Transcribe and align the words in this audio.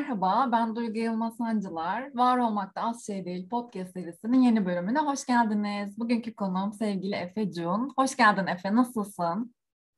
merhaba. 0.00 0.48
Ben 0.52 0.76
Duygu 0.76 0.98
Yılmaz 0.98 1.36
Sancılar. 1.36 2.14
Var 2.14 2.38
Olmakta 2.38 2.80
Az 2.80 3.06
Şey 3.06 3.24
Değil 3.24 3.48
podcast 3.48 3.92
serisinin 3.92 4.42
yeni 4.42 4.66
bölümüne 4.66 4.98
hoş 4.98 5.26
geldiniz. 5.26 5.98
Bugünkü 5.98 6.34
konuğum 6.34 6.72
sevgili 6.72 7.14
Efe 7.14 7.52
Cun. 7.52 7.92
Hoş 7.96 8.16
geldin 8.16 8.46
Efe, 8.46 8.74
nasılsın? 8.74 9.54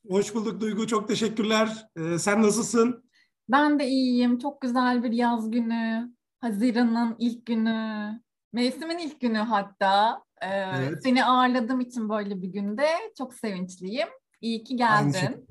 Hoş 0.09 0.35
bulduk 0.35 0.61
Duygu, 0.61 0.87
çok 0.87 1.09
teşekkürler. 1.09 1.87
Ee, 1.97 2.19
sen 2.19 2.43
nasılsın? 2.43 3.05
Ben 3.49 3.79
de 3.79 3.89
iyiyim. 3.89 4.39
Çok 4.39 4.61
güzel 4.61 5.03
bir 5.03 5.13
yaz 5.13 5.51
günü. 5.51 6.13
Haziran'ın 6.41 7.17
ilk 7.19 7.47
günü. 7.47 8.21
Mevsimin 8.53 8.99
ilk 8.99 9.21
günü 9.21 9.39
hatta. 9.39 10.23
Ee, 10.41 10.47
evet. 10.49 11.03
Seni 11.03 11.25
ağırladığım 11.25 11.81
için 11.81 12.09
böyle 12.09 12.43
bir 12.43 12.49
günde 12.49 12.89
çok 13.19 13.35
sevinçliyim. 13.35 14.09
İyi 14.41 14.65
ki 14.65 14.77
geldin. 14.77 15.47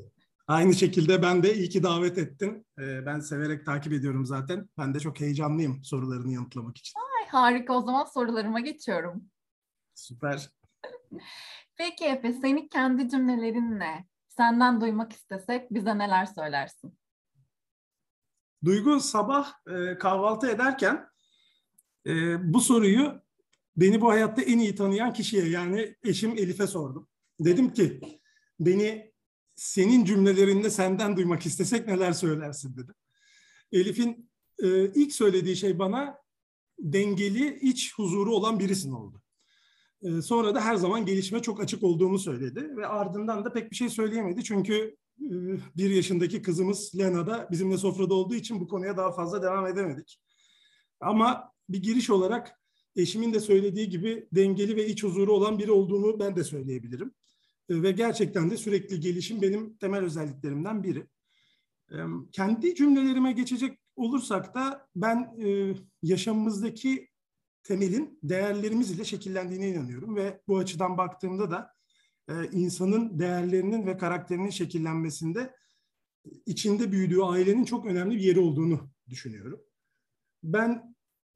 Aynı 0.47 0.73
şekilde 0.73 1.21
ben 1.21 1.43
de 1.43 1.53
iyi 1.55 1.69
ki 1.69 1.83
davet 1.83 2.17
ettin. 2.17 2.65
Ee, 2.79 3.05
ben 3.05 3.19
severek 3.19 3.65
takip 3.65 3.93
ediyorum 3.93 4.25
zaten. 4.25 4.69
Ben 4.77 4.93
de 4.93 4.99
çok 4.99 5.19
heyecanlıyım 5.19 5.83
sorularını 5.83 6.31
yanıtlamak 6.31 6.77
için. 6.77 6.93
Ay, 6.99 7.27
harika 7.27 7.73
o 7.73 7.81
zaman 7.81 8.03
sorularıma 8.03 8.59
geçiyorum. 8.59 9.23
Süper. 9.95 10.49
Peki 11.77 12.05
Efe, 12.05 12.33
senin 12.33 12.67
kendi 12.67 13.09
cümlelerinle 13.09 14.05
senden 14.27 14.81
duymak 14.81 15.13
istesek 15.13 15.71
bize 15.71 15.97
neler 15.97 16.25
söylersin? 16.25 16.97
Duygu 18.65 18.99
sabah 18.99 19.53
e, 19.67 19.97
kahvaltı 19.97 20.49
ederken 20.49 21.09
e, 22.07 22.13
bu 22.53 22.61
soruyu 22.61 23.21
beni 23.77 24.01
bu 24.01 24.09
hayatta 24.09 24.41
en 24.41 24.59
iyi 24.59 24.75
tanıyan 24.75 25.13
kişiye 25.13 25.49
yani 25.49 25.95
eşim 26.03 26.31
Elif'e 26.31 26.67
sordum. 26.67 27.07
Dedim 27.39 27.73
ki 27.73 28.01
beni 28.59 29.10
senin 29.61 30.05
cümlelerinde 30.05 30.69
senden 30.69 31.17
duymak 31.17 31.45
istesek 31.45 31.87
neler 31.87 32.13
söylersin 32.13 32.77
dedi. 32.77 32.91
Elif'in 33.71 34.29
e, 34.63 34.85
ilk 34.93 35.13
söylediği 35.13 35.55
şey 35.55 35.79
bana 35.79 36.17
dengeli, 36.79 37.59
iç 37.59 37.93
huzuru 37.95 38.35
olan 38.35 38.59
birisin 38.59 38.91
oldu. 38.91 39.21
E, 40.03 40.21
sonra 40.21 40.55
da 40.55 40.61
her 40.61 40.75
zaman 40.75 41.05
gelişime 41.05 41.41
çok 41.41 41.61
açık 41.61 41.83
olduğumu 41.83 42.19
söyledi 42.19 42.77
ve 42.77 42.87
ardından 42.87 43.45
da 43.45 43.53
pek 43.53 43.71
bir 43.71 43.75
şey 43.75 43.89
söyleyemedi. 43.89 44.43
Çünkü 44.43 44.95
e, 45.19 45.29
bir 45.77 45.89
yaşındaki 45.89 46.41
kızımız 46.41 46.91
Lena 46.97 47.27
da 47.27 47.47
bizimle 47.51 47.77
sofrada 47.77 48.13
olduğu 48.13 48.35
için 48.35 48.59
bu 48.59 48.67
konuya 48.67 48.97
daha 48.97 49.11
fazla 49.11 49.43
devam 49.43 49.67
edemedik. 49.67 50.19
Ama 50.99 51.51
bir 51.69 51.83
giriş 51.83 52.09
olarak 52.09 52.61
eşimin 52.95 53.33
de 53.33 53.39
söylediği 53.39 53.89
gibi 53.89 54.27
dengeli 54.31 54.75
ve 54.75 54.87
iç 54.87 55.03
huzuru 55.03 55.33
olan 55.33 55.59
biri 55.59 55.71
olduğunu 55.71 56.19
ben 56.19 56.35
de 56.35 56.43
söyleyebilirim. 56.43 57.13
Ee, 57.71 57.83
ve 57.83 57.91
gerçekten 57.91 58.51
de 58.51 58.57
sürekli 58.57 58.99
gelişim 58.99 59.41
benim 59.41 59.77
temel 59.77 60.03
özelliklerimden 60.03 60.83
biri. 60.83 61.07
Ee, 61.91 61.95
kendi 62.31 62.75
cümlelerime 62.75 63.31
geçecek 63.31 63.79
olursak 63.95 64.55
da 64.55 64.87
ben 64.95 65.35
e, 65.45 65.75
yaşamımızdaki 66.03 67.09
temelin 67.63 68.19
değerlerimiz 68.23 68.91
ile 68.91 69.05
şekillendiğine 69.05 69.69
inanıyorum 69.69 70.15
ve 70.15 70.41
bu 70.47 70.57
açıdan 70.57 70.97
baktığımda 70.97 71.51
da 71.51 71.73
e, 72.29 72.33
insanın 72.51 73.19
değerlerinin 73.19 73.85
ve 73.85 73.97
karakterinin 73.97 74.49
şekillenmesinde 74.49 75.55
içinde 76.45 76.91
büyüdüğü 76.91 77.21
ailenin 77.21 77.65
çok 77.65 77.85
önemli 77.85 78.15
bir 78.15 78.21
yeri 78.21 78.39
olduğunu 78.39 78.91
düşünüyorum. 79.09 79.61
Ben 80.43 80.95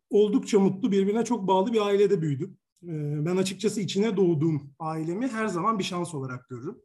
oldukça 0.09 0.59
mutlu, 0.59 0.91
birbirine 0.91 1.25
çok 1.25 1.47
bağlı 1.47 1.73
bir 1.73 1.81
ailede 1.81 2.21
büyüdüm. 2.21 2.57
Ee, 2.87 3.25
ben 3.25 3.37
açıkçası 3.37 3.81
içine 3.81 4.17
doğduğum 4.17 4.73
ailemi 4.79 5.27
her 5.27 5.47
zaman 5.47 5.79
bir 5.79 5.83
şans 5.83 6.15
olarak 6.15 6.49
görürüm. 6.49 6.77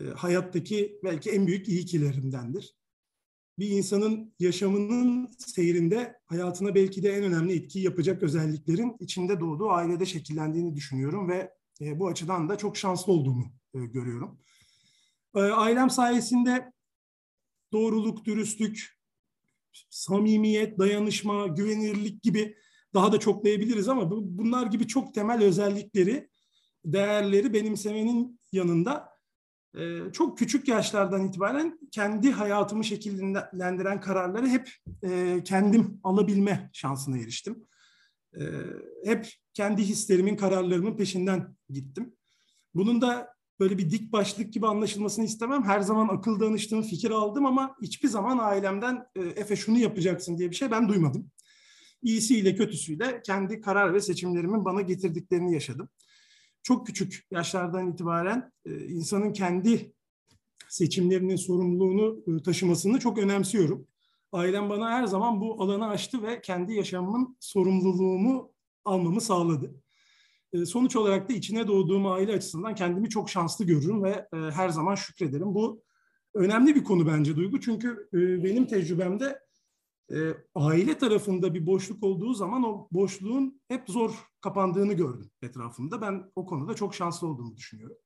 Ee, 0.00 0.04
hayattaki 0.04 1.00
belki 1.04 1.30
en 1.30 1.46
büyük 1.46 1.68
iyikilerimdendir. 1.68 2.76
Bir 3.58 3.68
insanın 3.70 4.34
yaşamının 4.38 5.30
seyrinde 5.38 6.16
hayatına 6.26 6.74
belki 6.74 7.02
de 7.02 7.12
en 7.12 7.24
önemli 7.24 7.52
etkiyi 7.52 7.84
yapacak 7.84 8.22
özelliklerin 8.22 8.96
içinde 9.00 9.40
doğduğu 9.40 9.70
ailede 9.70 10.06
şekillendiğini 10.06 10.76
düşünüyorum 10.76 11.28
ve 11.28 11.50
e, 11.80 11.98
bu 11.98 12.08
açıdan 12.08 12.48
da 12.48 12.58
çok 12.58 12.76
şanslı 12.76 13.12
olduğumu 13.12 13.52
e, 13.74 13.78
görüyorum. 13.78 14.38
Ee, 15.34 15.40
ailem 15.40 15.90
sayesinde 15.90 16.72
doğruluk, 17.72 18.24
dürüstlük, 18.24 18.98
samimiyet, 19.90 20.78
dayanışma, 20.78 21.46
güvenirlik 21.46 22.22
gibi 22.22 22.56
daha 22.94 23.12
da 23.12 23.20
çoklayabiliriz 23.20 23.88
ama 23.88 24.10
bunlar 24.10 24.66
gibi 24.66 24.86
çok 24.86 25.14
temel 25.14 25.42
özellikleri, 25.42 26.28
değerleri 26.84 27.52
benimsemenin 27.52 28.40
yanında 28.52 29.08
e, 29.76 30.12
çok 30.12 30.38
küçük 30.38 30.68
yaşlardan 30.68 31.28
itibaren 31.28 31.78
kendi 31.90 32.30
hayatımı 32.30 32.84
şekillendiren 32.84 34.00
kararları 34.00 34.48
hep 34.48 34.70
e, 35.02 35.42
kendim 35.44 36.00
alabilme 36.04 36.70
şansına 36.72 37.18
eriştim. 37.18 37.66
E, 38.34 38.42
hep 39.04 39.32
kendi 39.54 39.82
hislerimin, 39.82 40.36
kararlarımın 40.36 40.96
peşinden 40.96 41.56
gittim. 41.70 42.16
Bunun 42.74 43.00
da 43.00 43.34
böyle 43.60 43.78
bir 43.78 43.90
dik 43.90 44.12
başlık 44.12 44.52
gibi 44.52 44.66
anlaşılmasını 44.66 45.24
istemem. 45.24 45.62
Her 45.62 45.80
zaman 45.80 46.08
akıl 46.08 46.40
danıştım, 46.40 46.82
fikir 46.82 47.10
aldım 47.10 47.46
ama 47.46 47.76
hiçbir 47.82 48.08
zaman 48.08 48.38
ailemden 48.38 49.06
Efe 49.16 49.56
şunu 49.56 49.78
yapacaksın 49.78 50.38
diye 50.38 50.50
bir 50.50 50.54
şey 50.54 50.70
ben 50.70 50.88
duymadım 50.88 51.30
iyisiyle 52.02 52.54
kötüsüyle 52.54 53.22
kendi 53.22 53.60
karar 53.60 53.94
ve 53.94 54.00
seçimlerimin 54.00 54.64
bana 54.64 54.80
getirdiklerini 54.80 55.54
yaşadım. 55.54 55.88
Çok 56.62 56.86
küçük 56.86 57.26
yaşlardan 57.30 57.92
itibaren 57.92 58.52
e, 58.64 58.84
insanın 58.86 59.32
kendi 59.32 59.92
seçimlerinin 60.68 61.36
sorumluluğunu 61.36 62.22
e, 62.26 62.42
taşımasını 62.42 62.98
çok 62.98 63.18
önemsiyorum. 63.18 63.86
Ailem 64.32 64.70
bana 64.70 64.90
her 64.90 65.04
zaman 65.04 65.40
bu 65.40 65.62
alanı 65.62 65.88
açtı 65.88 66.22
ve 66.22 66.40
kendi 66.40 66.72
yaşamımın 66.74 67.36
sorumluluğumu 67.40 68.52
almamı 68.84 69.20
sağladı. 69.20 69.74
E, 70.52 70.66
sonuç 70.66 70.96
olarak 70.96 71.28
da 71.28 71.32
içine 71.32 71.66
doğduğum 71.66 72.06
aile 72.06 72.32
açısından 72.32 72.74
kendimi 72.74 73.08
çok 73.08 73.30
şanslı 73.30 73.64
görürüm 73.64 74.02
ve 74.02 74.28
her 74.32 74.68
zaman 74.68 74.94
şükrederim. 74.94 75.54
Bu 75.54 75.82
önemli 76.34 76.74
bir 76.74 76.84
konu 76.84 77.06
bence 77.06 77.36
Duygu 77.36 77.60
çünkü 77.60 78.08
benim 78.12 78.66
tecrübemde 78.66 79.38
e, 80.12 80.34
aile 80.54 80.98
tarafında 80.98 81.54
bir 81.54 81.66
boşluk 81.66 82.04
olduğu 82.04 82.34
zaman 82.34 82.64
o 82.64 82.88
boşluğun 82.90 83.60
hep 83.68 83.82
zor 83.88 84.10
kapandığını 84.40 84.92
gördüm 84.92 85.30
etrafımda. 85.42 86.00
Ben 86.00 86.30
o 86.36 86.46
konuda 86.46 86.74
çok 86.74 86.94
şanslı 86.94 87.26
olduğumu 87.26 87.56
düşünüyorum. 87.56 87.96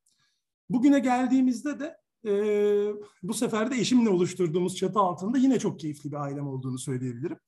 Bugüne 0.71 0.99
geldiğimizde 0.99 1.81
de 1.81 1.97
e, 2.27 2.33
bu 3.23 3.35
sefer 3.35 3.71
de 3.71 3.77
eşimle 3.77 4.11
oluşturduğumuz 4.11 4.77
çatı 4.77 4.99
altında 4.99 5.39
yine 5.39 5.59
çok 5.59 5.81
keyifli 5.81 6.11
bir 6.11 6.17
ailem 6.17 6.49
olduğunu 6.49 6.79
söyleyebilirim. 6.79 7.39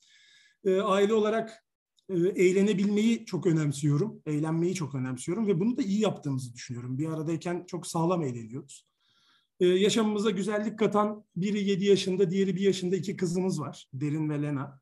E, 0.64 0.80
aile 0.80 1.14
olarak 1.14 1.64
e, 2.08 2.14
eğlenebilmeyi 2.14 3.24
çok 3.24 3.46
önemsiyorum, 3.46 4.22
eğlenmeyi 4.26 4.74
çok 4.74 4.94
önemsiyorum 4.94 5.46
ve 5.46 5.60
bunu 5.60 5.76
da 5.76 5.82
iyi 5.82 6.00
yaptığımızı 6.00 6.54
düşünüyorum. 6.54 6.98
Bir 6.98 7.08
aradayken 7.08 7.64
çok 7.66 7.86
sağlam 7.86 8.22
eğleniyoruz. 8.22 8.87
Ee, 9.60 9.66
yaşamımıza 9.66 10.30
güzellik 10.30 10.78
katan 10.78 11.24
biri 11.36 11.64
7 11.64 11.84
yaşında, 11.84 12.30
diğeri 12.30 12.56
1 12.56 12.60
yaşında 12.60 12.96
iki 12.96 13.16
kızımız 13.16 13.60
var. 13.60 13.88
Derin 13.92 14.30
ve 14.30 14.42
Lena. 14.42 14.80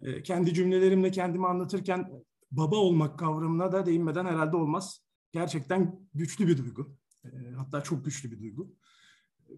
Ee, 0.00 0.22
kendi 0.22 0.54
cümlelerimle 0.54 1.10
kendimi 1.10 1.46
anlatırken 1.46 2.10
baba 2.50 2.76
olmak 2.76 3.18
kavramına 3.18 3.72
da 3.72 3.86
değinmeden 3.86 4.26
herhalde 4.26 4.56
olmaz. 4.56 5.02
Gerçekten 5.32 6.08
güçlü 6.14 6.48
bir 6.48 6.58
duygu. 6.58 6.96
Ee, 7.24 7.28
hatta 7.56 7.82
çok 7.82 8.04
güçlü 8.04 8.30
bir 8.30 8.40
duygu. 8.40 8.76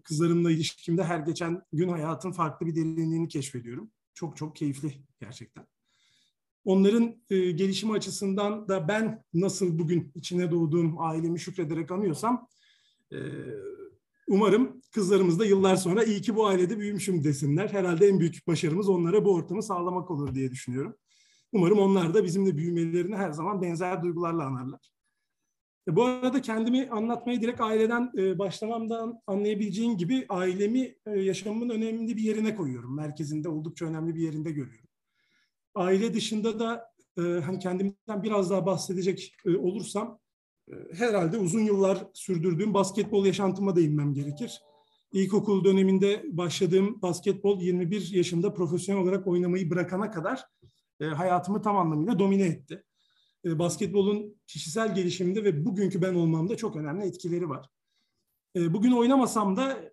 Kızlarımla 0.03 0.51
ilişkimde 0.51 1.03
her 1.03 1.19
geçen 1.19 1.61
gün 1.73 1.89
hayatın 1.89 2.31
farklı 2.31 2.65
bir 2.65 2.75
derinliğini 2.75 3.27
keşfediyorum. 3.27 3.91
Çok 4.13 4.37
çok 4.37 4.55
keyifli 4.55 4.93
gerçekten. 5.19 5.67
Onların 6.65 7.15
e, 7.29 7.51
gelişimi 7.51 7.93
açısından 7.93 8.67
da 8.67 8.87
ben 8.87 9.23
nasıl 9.33 9.79
bugün 9.79 10.11
içine 10.15 10.51
doğduğum 10.51 11.01
ailemi 11.01 11.39
şükrederek 11.39 11.91
anıyorsam 11.91 12.47
e, 13.11 13.17
Umarım 14.31 14.81
kızlarımız 14.91 15.39
da 15.39 15.45
yıllar 15.45 15.75
sonra 15.75 16.03
iyi 16.03 16.21
ki 16.21 16.35
bu 16.35 16.47
ailede 16.47 16.79
büyümüşüm 16.79 17.23
desinler. 17.23 17.69
Herhalde 17.69 18.07
en 18.07 18.19
büyük 18.19 18.47
başarımız 18.47 18.89
onlara 18.89 19.25
bu 19.25 19.33
ortamı 19.33 19.63
sağlamak 19.63 20.11
olur 20.11 20.35
diye 20.35 20.51
düşünüyorum. 20.51 20.95
Umarım 21.51 21.79
onlar 21.79 22.13
da 22.13 22.23
bizimle 22.23 22.57
büyümelerini 22.57 23.15
her 23.15 23.31
zaman 23.31 23.61
benzer 23.61 24.03
duygularla 24.03 24.43
anarlar. 24.43 24.91
E, 25.87 25.95
bu 25.95 26.03
arada 26.03 26.41
kendimi 26.41 26.89
anlatmaya 26.89 27.41
direkt 27.41 27.61
aileden 27.61 28.11
e, 28.17 28.39
başlamamdan 28.39 29.21
anlayabileceğin 29.27 29.97
gibi 29.97 30.25
ailemi 30.29 30.95
e, 31.05 31.19
yaşamımın 31.19 31.69
önemli 31.69 32.17
bir 32.17 32.23
yerine 32.23 32.55
koyuyorum. 32.55 32.95
Merkezinde 32.95 33.49
oldukça 33.49 33.85
önemli 33.85 34.15
bir 34.15 34.21
yerinde 34.21 34.51
görüyorum. 34.51 34.89
Aile 35.75 36.13
dışında 36.13 36.59
da 36.59 36.91
hani 37.17 37.59
kendimden 37.59 38.23
biraz 38.23 38.49
daha 38.49 38.65
bahsedecek 38.65 39.35
olursam 39.45 40.19
herhalde 40.93 41.37
uzun 41.37 41.59
yıllar 41.59 42.07
sürdürdüğüm 42.13 42.73
basketbol 42.73 43.25
yaşantıma 43.25 43.75
değinmem 43.75 44.13
gerekir. 44.13 44.61
İlkokul 45.13 45.63
döneminde 45.63 46.25
başladığım 46.31 47.01
basketbol 47.01 47.61
21 47.61 48.11
yaşında 48.11 48.53
profesyonel 48.53 49.03
olarak 49.03 49.27
oynamayı 49.27 49.69
bırakana 49.69 50.11
kadar 50.11 50.45
e, 50.99 51.05
hayatımı 51.05 51.61
tam 51.61 51.77
anlamıyla 51.77 52.19
domine 52.19 52.43
etti. 52.43 52.83
E, 53.45 53.59
basketbolun 53.59 54.35
kişisel 54.47 54.95
gelişiminde 54.95 55.43
ve 55.43 55.65
bugünkü 55.65 56.01
ben 56.01 56.13
olmamda 56.13 56.57
çok 56.57 56.75
önemli 56.75 57.05
etkileri 57.05 57.49
var. 57.49 57.69
E, 58.55 58.73
bugün 58.73 58.91
oynamasam 58.91 59.57
da 59.57 59.91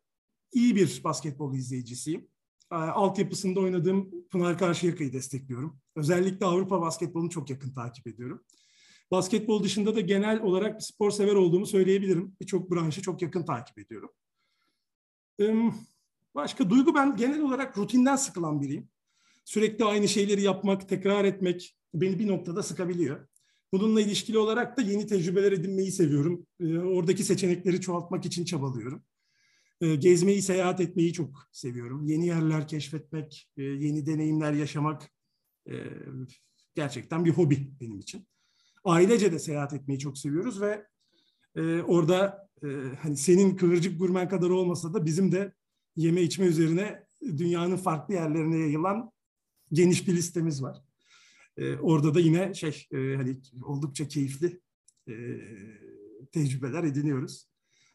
iyi 0.53 0.77
bir 0.77 1.01
basketbol 1.05 1.55
izleyicisiyim. 1.55 2.29
altyapısında 2.71 3.61
oynadığım 3.61 4.11
Pınar 4.31 4.59
Karşıyaka'yı 4.59 5.13
destekliyorum. 5.13 5.81
Özellikle 5.97 6.47
Avrupa 6.47 6.81
basketbolunu 6.81 7.31
çok 7.31 7.51
yakın 7.51 7.71
takip 7.75 8.07
ediyorum. 8.07 8.45
Basketbol 9.11 9.65
dışında 9.65 9.97
da 9.97 10.01
genel 10.01 10.43
olarak 10.43 10.79
bir 10.79 10.85
spor 10.85 11.11
sever 11.11 11.35
olduğumu 11.35 11.67
söyleyebilirim. 11.67 12.37
Birçok 12.41 12.71
branşı 12.71 13.03
çok 13.03 13.23
yakın 13.23 13.43
takip 13.43 13.79
ediyorum. 13.79 14.11
Başka 16.35 16.71
duygu 16.71 16.95
ben 16.95 17.17
genel 17.17 17.41
olarak 17.41 17.79
rutinden 17.79 18.17
sıkılan 18.17 18.61
biriyim. 18.61 18.89
Sürekli 19.45 19.85
aynı 19.85 20.09
şeyleri 20.09 20.43
yapmak, 20.43 20.89
tekrar 20.89 21.25
etmek 21.25 21.77
beni 21.95 22.19
bir 22.19 22.29
noktada 22.29 22.63
sıkabiliyor. 22.63 23.29
Bununla 23.73 24.01
ilişkili 24.01 24.39
olarak 24.39 24.77
da 24.77 24.83
yeni 24.83 25.07
tecrübeler 25.07 25.53
edinmeyi 25.53 25.93
seviyorum. 25.93 26.47
Oradaki 26.95 27.25
seçenekleri 27.25 27.81
çoğaltmak 27.81 28.27
için 28.27 28.45
çabalıyorum. 28.45 29.03
Gezmeyi, 29.99 30.43
seyahat 30.43 30.81
etmeyi 30.81 31.13
çok 31.13 31.49
seviyorum. 31.53 32.07
Yeni 32.07 32.27
yerler 32.27 32.69
keşfetmek, 32.69 33.51
yeni 33.57 34.07
deneyimler 34.07 34.53
yaşamak 34.53 35.11
gerçekten 36.75 37.25
bir 37.25 37.31
hobi 37.31 37.71
benim 37.81 37.99
için. 37.99 38.27
Ailece 38.89 39.33
de 39.33 39.39
seyahat 39.39 39.73
etmeyi 39.73 39.99
çok 39.99 40.19
seviyoruz 40.19 40.61
ve 40.61 40.87
orada 41.87 42.49
hani 43.03 43.17
senin 43.17 43.57
kıvırcık 43.57 43.99
gurmen 43.99 44.29
kadar 44.29 44.51
olmasa 44.51 44.95
da 44.95 45.07
bizim 45.07 45.33
de 45.33 45.53
yeme 45.97 46.23
içme 46.23 46.47
üzerine 46.47 47.07
dünyanın 47.23 47.77
farklı 47.77 48.15
yerlerine 48.15 48.59
yayılan 48.59 49.13
geniş 49.73 50.09
bir 50.09 50.17
listemiz 50.17 50.63
var. 50.63 50.79
E, 51.57 51.77
orada 51.77 52.15
da 52.15 52.21
yine 52.21 52.55
şey 52.55 52.87
e, 52.93 52.97
hani 52.97 53.41
oldukça 53.65 54.09
keyifli 54.09 54.61
e, 55.09 55.15
tecrübeler 56.33 56.85
ediniyoruz. 56.85 57.49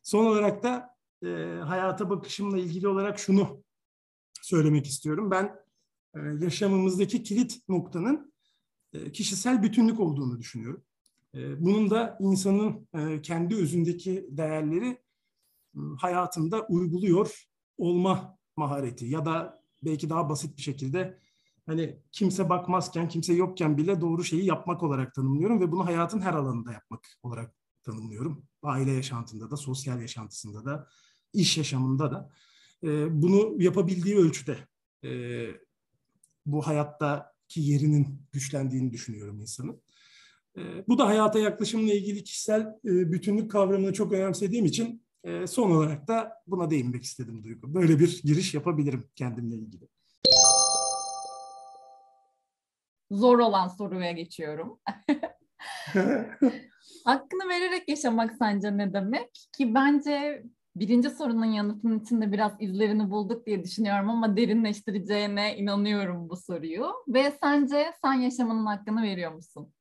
Son 0.04 0.25
olarak 0.25 0.63
da 0.63 0.95
e, 1.24 1.28
hayata 1.66 2.10
bakışımla 2.10 2.60
ilgili 2.60 2.88
olarak 2.88 3.19
şunu 3.19 3.63
söylemek 4.42 4.88
istiyorum. 4.88 5.31
Ben 5.31 5.56
e, 6.16 6.19
yaşamımızdaki 6.42 7.24
kilit 7.24 7.69
noktanın 7.69 8.32
e, 8.32 8.32
kişisel 9.13 9.63
bütünlük 9.63 10.00
olduğunu 10.00 10.40
düşünüyorum. 10.40 10.84
E, 11.36 11.66
bunun 11.66 11.90
da 11.90 12.18
insanın 12.19 12.88
e, 12.94 13.22
kendi 13.22 13.56
özündeki 13.56 14.28
değerleri 14.30 14.88
e, 15.75 15.80
hayatında 15.98 16.66
uyguluyor 16.68 17.48
olma 17.78 18.38
mahareti 18.57 19.06
ya 19.06 19.25
da 19.25 19.63
belki 19.84 20.10
daha 20.10 20.30
basit 20.30 20.57
bir 20.57 20.62
şekilde 20.62 21.19
hani 21.66 22.00
kimse 22.12 22.50
bakmazken, 22.50 23.10
kimse 23.10 23.34
yokken 23.34 23.78
bile 23.78 24.01
doğru 24.01 24.24
şeyi 24.24 24.45
yapmak 24.45 24.84
olarak 24.84 25.13
tanımlıyorum 25.13 25.62
ve 25.62 25.72
bunu 25.72 25.86
hayatın 25.86 26.22
her 26.22 26.34
alanında 26.34 26.72
yapmak 26.72 27.07
olarak 27.24 27.56
tanımlıyorum. 27.84 28.45
Aile 28.63 28.92
yaşantında 28.92 29.51
da, 29.51 29.57
sosyal 29.57 30.01
yaşantısında 30.01 30.66
da, 30.66 30.88
iş 31.34 31.57
yaşamında 31.57 32.12
da. 32.12 32.30
E, 32.84 33.22
bunu 33.22 33.63
yapabildiği 33.63 34.18
ölçüde 34.18 34.57
e, 35.04 35.10
bu 36.45 36.68
hayattaki 37.54 37.62
yerinin 37.62 38.22
güçlendiğini 38.32 38.92
düşünüyorum 38.92 39.40
insanın. 39.42 39.82
E, 40.58 40.62
bu 40.88 40.98
da 40.98 41.08
hayata 41.08 41.40
yaklaşımla 41.40 41.94
ilgili 41.94 42.24
kişisel 42.24 42.62
e, 42.62 43.12
bütünlük 43.12 43.52
kavramını 43.52 43.94
çok 43.94 44.14
önemsediğim 44.14 44.66
için 44.66 45.04
e, 45.24 45.48
son 45.48 45.72
olarak 45.72 46.08
da 46.08 46.32
buna 46.48 46.70
değinmek 46.70 47.04
istedim 47.04 47.44
Duygu. 47.44 47.74
Böyle 47.74 48.00
bir 48.00 48.22
giriş 48.24 48.54
yapabilirim 48.54 49.10
kendimle 49.16 49.56
ilgili. 49.56 49.88
Zor 53.12 53.40
olan 53.40 53.68
soruya 53.68 54.12
geçiyorum. 54.12 54.80
Hakkını 57.06 57.50
vererek 57.50 57.90
yaşamak 57.90 58.34
sence 58.40 58.78
ne 58.78 58.94
demek? 58.94 59.30
Ki 59.58 59.76
bence 59.76 60.44
birinci 60.75 61.10
sorunun 61.10 61.46
yanıtının 61.46 62.00
içinde 62.00 62.31
biraz 62.31 62.52
izlerini 62.60 63.12
bulduk 63.12 63.46
diye 63.46 63.64
düşünüyorum 63.64 64.10
ama 64.10 64.38
derinleştireceğine 64.38 65.58
inanıyorum 65.58 66.30
bu 66.30 66.38
soruyu. 66.38 66.86
Ve 67.08 67.38
sence 67.42 67.94
sen 68.02 68.14
yaşamanın 68.14 68.66
hakkını 68.66 69.04
veriyor 69.04 69.31
musun? 69.31 69.74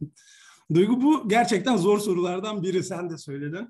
Duygu 0.74 1.02
bu 1.02 1.28
gerçekten 1.28 1.76
zor 1.76 1.98
sorulardan 1.98 2.62
biri 2.62 2.82
sen 2.82 3.10
de 3.10 3.18
söyledin. 3.18 3.68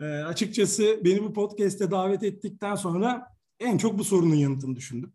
E, 0.00 0.04
açıkçası 0.04 1.00
beni 1.04 1.22
bu 1.22 1.32
podcast'e 1.32 1.90
davet 1.90 2.22
ettikten 2.22 2.74
sonra 2.74 3.26
en 3.60 3.78
çok 3.78 3.98
bu 3.98 4.04
sorunun 4.04 4.34
yanıtını 4.34 4.76
düşündüm. 4.76 5.12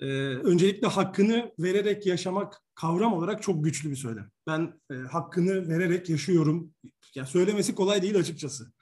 E, 0.00 0.06
öncelikle 0.26 0.86
hakkını 0.86 1.52
vererek 1.58 2.06
yaşamak 2.06 2.62
kavram 2.74 3.12
olarak 3.12 3.42
çok 3.42 3.64
güçlü 3.64 3.90
bir 3.90 3.96
söylem. 3.96 4.30
Ben 4.46 4.80
e, 4.90 4.94
hakkını 4.94 5.68
vererek 5.68 6.08
yaşıyorum. 6.10 6.74
Ya 7.14 7.26
söylemesi 7.26 7.74
kolay 7.74 8.02
değil 8.02 8.18
açıkçası. 8.18 8.72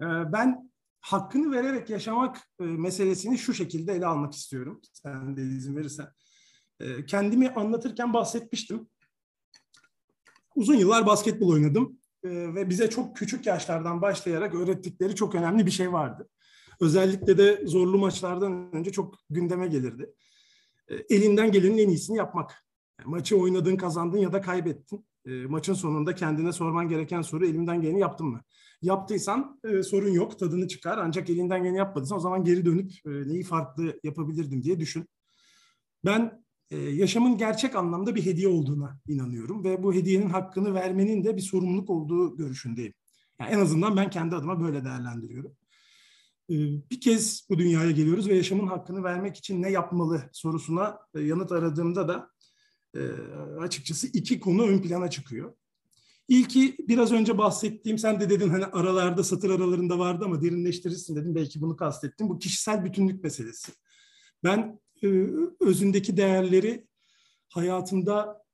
E, 0.00 0.06
ben 0.32 0.70
hakkını 1.00 1.52
vererek 1.52 1.90
yaşamak 1.90 2.36
e, 2.60 2.64
meselesini 2.64 3.38
şu 3.38 3.54
şekilde 3.54 3.92
ele 3.92 4.06
almak 4.06 4.32
istiyorum. 4.32 4.80
Sen 4.92 5.36
de 5.36 5.42
izin 5.42 5.76
verirsen. 5.76 6.08
E, 6.80 7.06
kendimi 7.06 7.48
anlatırken 7.48 8.12
bahsetmiştim. 8.12 8.88
Uzun 10.54 10.74
yıllar 10.74 11.06
basketbol 11.06 11.52
oynadım 11.52 11.98
e, 12.24 12.28
ve 12.54 12.70
bize 12.70 12.90
çok 12.90 13.16
küçük 13.16 13.46
yaşlardan 13.46 14.02
başlayarak 14.02 14.54
öğrettikleri 14.54 15.14
çok 15.14 15.34
önemli 15.34 15.66
bir 15.66 15.70
şey 15.70 15.92
vardı. 15.92 16.28
Özellikle 16.80 17.38
de 17.38 17.66
zorlu 17.66 17.98
maçlardan 17.98 18.70
önce 18.72 18.92
çok 18.92 19.14
gündeme 19.30 19.66
gelirdi. 19.66 20.12
E, 20.88 20.94
elinden 20.94 21.52
gelenin 21.52 21.78
en 21.78 21.88
iyisini 21.88 22.16
yapmak. 22.16 22.66
Maçı 23.04 23.36
oynadın, 23.36 23.76
kazandın 23.76 24.18
ya 24.18 24.32
da 24.32 24.40
kaybettin. 24.40 25.06
Maçın 25.48 25.74
sonunda 25.74 26.14
kendine 26.14 26.52
sorman 26.52 26.88
gereken 26.88 27.22
soru 27.22 27.46
elimden 27.46 27.80
geleni 27.80 28.00
yaptım 28.00 28.26
mı? 28.26 28.42
Yaptıysan 28.82 29.60
e, 29.64 29.82
sorun 29.82 30.10
yok, 30.10 30.38
tadını 30.38 30.68
çıkar. 30.68 30.98
Ancak 30.98 31.30
elinden 31.30 31.62
geleni 31.62 31.78
yapmadıysan 31.78 32.18
o 32.18 32.20
zaman 32.20 32.44
geri 32.44 32.64
dönüp 32.64 32.92
e, 33.06 33.10
neyi 33.10 33.42
farklı 33.42 34.00
yapabilirdim 34.04 34.62
diye 34.62 34.80
düşün. 34.80 35.08
Ben 36.04 36.44
e, 36.70 36.76
yaşamın 36.76 37.38
gerçek 37.38 37.76
anlamda 37.76 38.14
bir 38.14 38.26
hediye 38.26 38.48
olduğuna 38.48 39.00
inanıyorum 39.08 39.64
ve 39.64 39.82
bu 39.82 39.94
hediyenin 39.94 40.28
hakkını 40.28 40.74
vermenin 40.74 41.24
de 41.24 41.36
bir 41.36 41.42
sorumluluk 41.42 41.90
olduğu 41.90 42.36
görüşündeyim. 42.36 42.94
Yani 43.40 43.50
en 43.50 43.60
azından 43.60 43.96
ben 43.96 44.10
kendi 44.10 44.36
adıma 44.36 44.60
böyle 44.60 44.84
değerlendiriyorum. 44.84 45.56
E, 46.50 46.54
bir 46.90 47.00
kez 47.00 47.46
bu 47.50 47.58
dünyaya 47.58 47.90
geliyoruz 47.90 48.28
ve 48.28 48.36
yaşamın 48.36 48.66
hakkını 48.66 49.04
vermek 49.04 49.36
için 49.36 49.62
ne 49.62 49.70
yapmalı 49.70 50.22
sorusuna 50.32 50.98
e, 51.14 51.20
yanıt 51.20 51.52
aradığımda 51.52 52.08
da 52.08 52.30
e, 52.96 53.00
açıkçası 53.60 54.06
iki 54.06 54.40
konu 54.40 54.62
ön 54.62 54.82
plana 54.82 55.10
çıkıyor. 55.10 55.54
İlki 56.28 56.76
biraz 56.78 57.12
önce 57.12 57.38
bahsettiğim, 57.38 57.98
sen 57.98 58.20
de 58.20 58.30
dedin 58.30 58.48
hani 58.48 58.64
aralarda, 58.64 59.24
satır 59.24 59.50
aralarında 59.50 59.98
vardı 59.98 60.24
ama 60.24 60.42
derinleştirirsin 60.42 61.16
dedim. 61.16 61.34
Belki 61.34 61.60
bunu 61.60 61.76
kastettim. 61.76 62.28
Bu 62.28 62.38
kişisel 62.38 62.84
bütünlük 62.84 63.24
meselesi. 63.24 63.72
Ben 64.44 64.80
e, 65.02 65.06
özündeki 65.60 66.16
değerleri 66.16 66.86
hayatında 67.48 68.44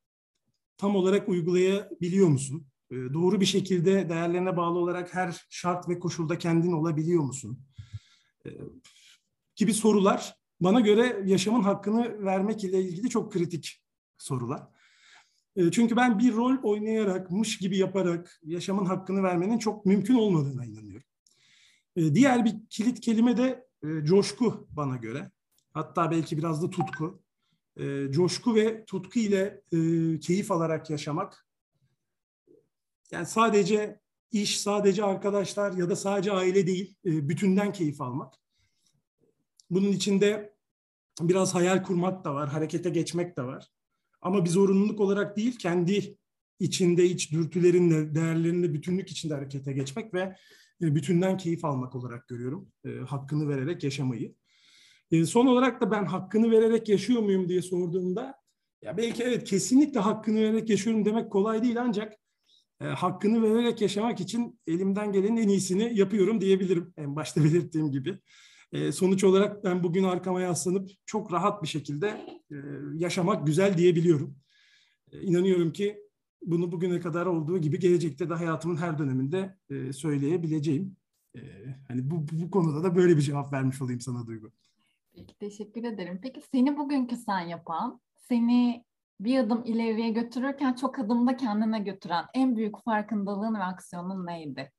tam 0.76 0.96
olarak 0.96 1.28
uygulayabiliyor 1.28 2.28
musun? 2.28 2.66
E, 2.90 2.94
doğru 2.94 3.40
bir 3.40 3.46
şekilde 3.46 4.08
değerlerine 4.08 4.56
bağlı 4.56 4.78
olarak 4.78 5.14
her 5.14 5.46
şart 5.50 5.88
ve 5.88 5.98
koşulda 5.98 6.38
kendin 6.38 6.72
olabiliyor 6.72 7.22
musun? 7.22 7.58
E, 8.46 8.50
gibi 9.56 9.74
sorular 9.74 10.36
bana 10.60 10.80
göre 10.80 11.22
yaşamın 11.26 11.62
hakkını 11.62 12.24
vermek 12.24 12.64
ile 12.64 12.82
ilgili 12.82 13.08
çok 13.10 13.32
kritik 13.32 13.82
sorular. 14.18 14.71
Çünkü 15.56 15.96
ben 15.96 16.18
bir 16.18 16.32
rol 16.32 16.56
oynayarak, 16.62 17.30
mış 17.30 17.58
gibi 17.58 17.78
yaparak 17.78 18.40
yaşamın 18.42 18.84
hakkını 18.84 19.22
vermenin 19.22 19.58
çok 19.58 19.86
mümkün 19.86 20.14
olmadığına 20.14 20.64
inanıyorum. 20.64 21.06
Diğer 21.96 22.44
bir 22.44 22.54
kilit 22.70 23.00
kelime 23.00 23.36
de 23.36 23.66
coşku 24.04 24.68
bana 24.70 24.96
göre. 24.96 25.30
Hatta 25.72 26.10
belki 26.10 26.38
biraz 26.38 26.62
da 26.62 26.70
tutku. 26.70 27.22
E, 27.76 28.12
coşku 28.12 28.54
ve 28.54 28.84
tutku 28.84 29.18
ile 29.18 29.62
e, 29.72 29.78
keyif 30.20 30.50
alarak 30.50 30.90
yaşamak. 30.90 31.46
Yani 33.10 33.26
sadece 33.26 34.00
iş, 34.30 34.60
sadece 34.60 35.04
arkadaşlar 35.04 35.72
ya 35.72 35.90
da 35.90 35.96
sadece 35.96 36.32
aile 36.32 36.66
değil, 36.66 36.96
e, 37.04 37.28
bütünden 37.28 37.72
keyif 37.72 38.00
almak. 38.00 38.34
Bunun 39.70 39.88
içinde 39.88 40.54
biraz 41.20 41.54
hayal 41.54 41.82
kurmak 41.82 42.24
da 42.24 42.34
var, 42.34 42.48
harekete 42.48 42.90
geçmek 42.90 43.36
de 43.36 43.42
var. 43.42 43.68
Ama 44.22 44.44
bir 44.44 44.50
zorunluluk 44.50 45.00
olarak 45.00 45.36
değil, 45.36 45.58
kendi 45.58 46.16
içinde 46.60 47.04
iç 47.04 47.32
dürtülerinle, 47.32 48.14
değerlerinle 48.14 48.74
bütünlük 48.74 49.10
içinde 49.10 49.34
harekete 49.34 49.72
geçmek 49.72 50.14
ve 50.14 50.36
e, 50.82 50.94
bütünden 50.94 51.36
keyif 51.36 51.64
almak 51.64 51.94
olarak 51.94 52.28
görüyorum. 52.28 52.72
E, 52.84 52.90
hakkını 52.90 53.48
vererek 53.48 53.84
yaşamayı. 53.84 54.34
E, 55.10 55.24
son 55.24 55.46
olarak 55.46 55.80
da 55.80 55.90
ben 55.90 56.04
hakkını 56.04 56.50
vererek 56.50 56.88
yaşıyor 56.88 57.22
muyum 57.22 57.48
diye 57.48 57.62
sorduğumda 57.62 58.34
ya 58.82 58.96
belki 58.96 59.22
evet 59.22 59.44
kesinlikle 59.44 60.00
hakkını 60.00 60.40
vererek 60.40 60.70
yaşıyorum 60.70 61.04
demek 61.04 61.32
kolay 61.32 61.62
değil 61.62 61.80
ancak 61.80 62.12
hakkını 62.78 63.42
vererek 63.42 63.80
yaşamak 63.80 64.20
için 64.20 64.60
elimden 64.66 65.12
gelenin 65.12 65.36
en 65.36 65.48
iyisini 65.48 65.98
yapıyorum 65.98 66.40
diyebilirim 66.40 66.94
en 66.96 67.16
başta 67.16 67.44
belirttiğim 67.44 67.90
gibi. 67.90 68.18
E, 68.72 68.92
sonuç 68.92 69.24
olarak 69.24 69.64
ben 69.64 69.82
bugün 69.82 70.04
arkama 70.04 70.40
yaslanıp 70.40 70.90
çok 71.06 71.32
rahat 71.32 71.62
bir 71.62 71.68
şekilde 71.68 72.06
e, 72.50 72.56
yaşamak 72.94 73.46
güzel 73.46 73.76
diyebiliyorum. 73.76 74.36
E, 75.12 75.22
inanıyorum 75.22 75.72
ki 75.72 75.98
bunu 76.42 76.72
bugüne 76.72 77.00
kadar 77.00 77.26
olduğu 77.26 77.58
gibi 77.58 77.78
gelecekte 77.78 78.30
de 78.30 78.34
hayatımın 78.34 78.76
her 78.76 78.98
döneminde 78.98 79.56
e, 79.70 79.92
söyleyebileceğim. 79.92 80.96
Hani 81.88 82.10
bu, 82.10 82.26
bu 82.32 82.50
konuda 82.50 82.84
da 82.84 82.96
böyle 82.96 83.16
bir 83.16 83.22
cevap 83.22 83.52
vermiş 83.52 83.82
olayım 83.82 84.00
sana 84.00 84.26
Duygu. 84.26 84.52
Peki 85.14 85.38
teşekkür 85.38 85.84
ederim. 85.84 86.20
Peki 86.22 86.40
seni 86.52 86.76
bugünkü 86.76 87.16
sen 87.16 87.40
yapan, 87.40 88.00
seni 88.16 88.84
bir 89.20 89.38
adım 89.38 89.64
ileriye 89.64 90.10
götürürken 90.10 90.74
çok 90.74 90.98
adımda 90.98 91.36
kendine 91.36 91.78
götüren 91.78 92.24
en 92.34 92.56
büyük 92.56 92.84
farkındalığın 92.84 93.54
ve 93.54 93.62
aksiyonun 93.62 94.26
neydi? 94.26 94.72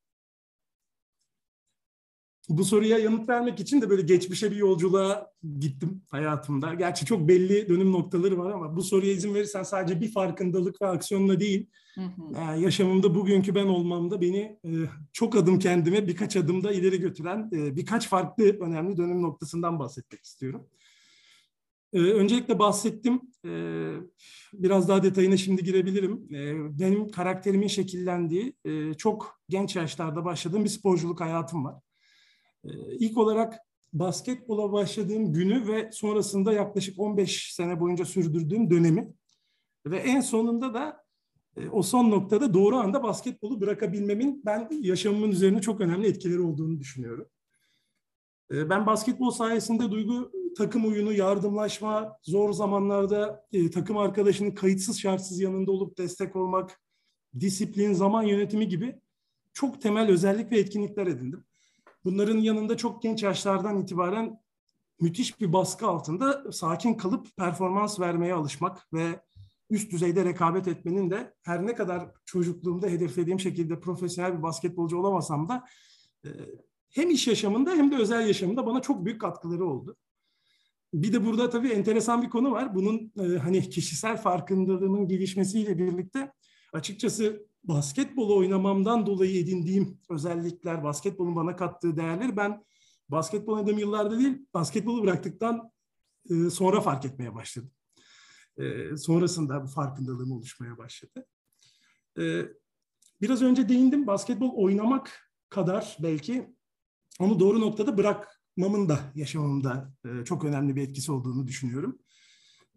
Bu 2.50 2.66
soruya 2.66 2.98
yanıt 2.98 3.30
vermek 3.30 3.60
için 3.60 3.82
de 3.82 3.90
böyle 3.90 4.02
geçmişe 4.02 4.52
bir 4.52 4.56
yolculuğa 4.56 5.32
gittim 5.60 6.02
hayatımda. 6.10 6.74
Gerçi 6.74 7.06
çok 7.06 7.28
belli 7.28 7.70
dönüm 7.70 7.92
noktaları 7.92 8.38
var 8.38 8.52
ama 8.52 8.76
bu 8.76 8.84
soruya 8.84 9.12
izin 9.12 9.34
verirsen 9.34 9.64
sadece 9.64 10.02
bir 10.02 10.12
farkındalık 10.12 10.82
ve 10.82 10.88
aksiyonla 10.88 11.40
değil, 11.40 11.70
hı 11.96 12.02
hı. 12.02 12.60
yaşamımda 12.60 13.16
bugünkü 13.16 13.56
ben 13.56 13.66
olmamda 13.66 14.22
beni 14.22 14.60
e, 14.66 14.72
çok 15.14 15.36
adım 15.36 15.60
kendime 15.60 16.08
birkaç 16.08 16.36
adımda 16.36 16.72
ileri 16.72 17.00
götüren 17.00 17.50
e, 17.54 17.76
birkaç 17.76 18.08
farklı 18.08 18.44
önemli 18.44 18.98
dönüm 18.98 19.22
noktasından 19.22 19.80
bahsetmek 19.80 20.24
istiyorum. 20.24 20.68
E, 21.94 22.00
öncelikle 22.00 22.60
bahsettim, 22.60 23.22
biraz 24.54 24.88
daha 24.88 25.04
detayına 25.04 25.38
şimdi 25.38 25.64
girebilirim. 25.64 26.30
Benim 26.80 27.12
karakterimin 27.12 27.68
şekillendiği, 27.68 28.56
çok 28.98 29.40
genç 29.50 29.76
yaşlarda 29.76 30.26
başladığım 30.26 30.64
bir 30.64 30.70
sporculuk 30.70 31.22
hayatım 31.22 31.66
var. 31.66 31.76
Ee, 32.66 32.70
ilk 33.00 33.18
olarak 33.18 33.60
basketbola 33.94 34.72
başladığım 34.72 35.34
günü 35.34 35.68
ve 35.68 35.92
sonrasında 35.92 36.54
yaklaşık 36.54 37.00
15 37.00 37.54
sene 37.54 37.80
boyunca 37.80 38.06
sürdürdüğüm 38.06 38.70
dönemi 38.70 39.14
ve 39.86 39.98
en 39.98 40.22
sonunda 40.22 40.74
da 40.74 41.04
e, 41.58 41.70
o 41.70 41.84
son 41.84 42.12
noktada 42.12 42.54
doğru 42.54 42.76
anda 42.76 43.04
basketbolu 43.04 43.62
bırakabilmemin 43.62 44.42
ben 44.46 44.70
yaşamımın 44.82 45.32
üzerine 45.32 45.62
çok 45.62 45.82
önemli 45.82 46.08
etkileri 46.08 46.42
olduğunu 46.42 46.80
düşünüyorum. 46.80 47.28
Ee, 48.52 48.70
ben 48.70 48.86
basketbol 48.86 49.32
sayesinde 49.32 49.92
duygu, 49.92 50.32
takım 50.58 50.86
oyunu, 50.86 51.14
yardımlaşma, 51.14 52.20
zor 52.24 52.54
zamanlarda 52.54 53.46
e, 53.52 53.72
takım 53.72 53.98
arkadaşının 53.98 54.52
kayıtsız 54.52 55.00
şartsız 55.00 55.40
yanında 55.40 55.72
olup 55.72 55.98
destek 55.98 56.36
olmak, 56.36 56.82
disiplin, 57.40 57.94
zaman 57.94 58.24
yönetimi 58.24 58.68
gibi 58.68 58.96
çok 59.54 59.82
temel 59.82 60.10
özellik 60.10 60.52
ve 60.52 60.60
etkinlikler 60.60 61.08
edindim. 61.08 61.46
Bunların 62.06 62.38
yanında 62.38 62.78
çok 62.78 63.02
genç 63.02 63.24
yaşlardan 63.24 63.82
itibaren 63.82 64.40
müthiş 65.00 65.42
bir 65.42 65.54
baskı 65.54 65.88
altında 65.88 66.52
sakin 66.52 66.94
kalıp 66.94 67.38
performans 67.38 68.00
vermeye 68.00 68.34
alışmak 68.34 68.94
ve 68.94 69.20
üst 69.70 69.92
düzeyde 69.92 70.26
rekabet 70.26 70.68
etmenin 70.68 71.12
de 71.12 71.34
her 71.42 71.66
ne 71.66 71.76
kadar 71.76 72.12
çocukluğumda 72.26 72.88
hedeflediğim 72.88 73.40
şekilde 73.40 73.80
profesyonel 73.80 74.38
bir 74.38 74.44
basketbolcu 74.44 74.98
olamasam 74.98 75.50
da 75.50 75.66
e, 76.26 76.30
hem 76.90 77.10
iş 77.10 77.28
yaşamında 77.28 77.72
hem 77.72 77.92
de 77.92 77.96
özel 77.96 78.28
yaşamında 78.28 78.66
bana 78.66 78.82
çok 78.82 79.06
büyük 79.06 79.22
katkıları 79.22 79.66
oldu. 79.66 79.96
Bir 80.94 81.14
de 81.14 81.26
burada 81.26 81.50
tabii 81.50 81.70
enteresan 81.70 82.22
bir 82.22 82.30
konu 82.30 82.52
var. 82.52 82.76
Bunun 82.76 83.12
e, 83.20 83.38
hani 83.38 83.70
kişisel 83.70 84.18
farkındalığının 84.18 85.08
gelişmesiyle 85.08 85.78
birlikte 85.78 86.34
açıkçası 86.74 87.46
basketbol 87.64 88.38
oynamamdan 88.38 89.06
dolayı 89.06 89.40
edindiğim 89.40 90.00
özellikler, 90.10 90.84
basketbolun 90.84 91.36
bana 91.36 91.56
kattığı 91.56 91.98
değerleri 91.98 92.38
ben 92.38 92.66
basketbol 93.10 93.54
oynadığım 93.54 93.78
yıllarda 93.78 94.20
değil, 94.20 94.46
basketbolu 94.54 95.04
bıraktıktan 95.04 95.72
e, 96.30 96.50
sonra 96.50 96.82
fark 96.82 97.06
etmeye 97.06 97.36
başladım. 97.36 97.72
E, 98.58 98.98
sonrasında 98.98 99.64
bu 99.64 99.68
farkındalığım 99.68 100.32
oluşmaya 100.32 100.78
başladı. 100.78 101.26
E, 102.20 102.42
biraz 103.22 103.42
önce 103.42 103.70
değindim, 103.70 104.08
basketbol 104.08 104.52
oynamak 104.56 105.32
kadar 105.50 105.98
belki 106.00 106.56
onu 107.20 107.40
doğru 107.40 107.62
noktada 107.62 107.98
bırakmamın 107.98 108.90
da 108.90 109.00
yaşamımda 109.16 109.94
çok 110.26 110.44
önemli 110.44 110.76
bir 110.76 110.82
etkisi 110.82 111.12
olduğunu 111.12 111.48
düşünüyorum. 111.48 112.00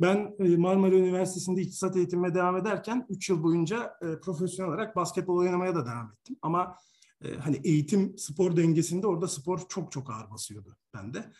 Ben 0.00 0.34
e, 0.38 0.56
Marmara 0.56 0.94
Üniversitesi'nde 0.94 1.62
iktisat 1.62 1.96
eğitimime 1.96 2.34
devam 2.34 2.56
ederken 2.56 3.06
3 3.08 3.28
yıl 3.28 3.42
boyunca 3.42 3.94
e, 4.02 4.20
profesyonel 4.20 4.72
olarak 4.72 4.96
basketbol 4.96 5.36
oynamaya 5.36 5.74
da 5.74 5.86
devam 5.86 6.12
ettim. 6.12 6.36
Ama 6.42 6.76
e, 7.24 7.34
hani 7.34 7.60
eğitim 7.64 8.18
spor 8.18 8.56
dengesinde 8.56 9.06
orada 9.06 9.28
spor 9.28 9.60
çok 9.68 9.92
çok 9.92 10.10
ağır 10.10 10.30
basıyordu 10.30 10.76
bende. 10.94 11.32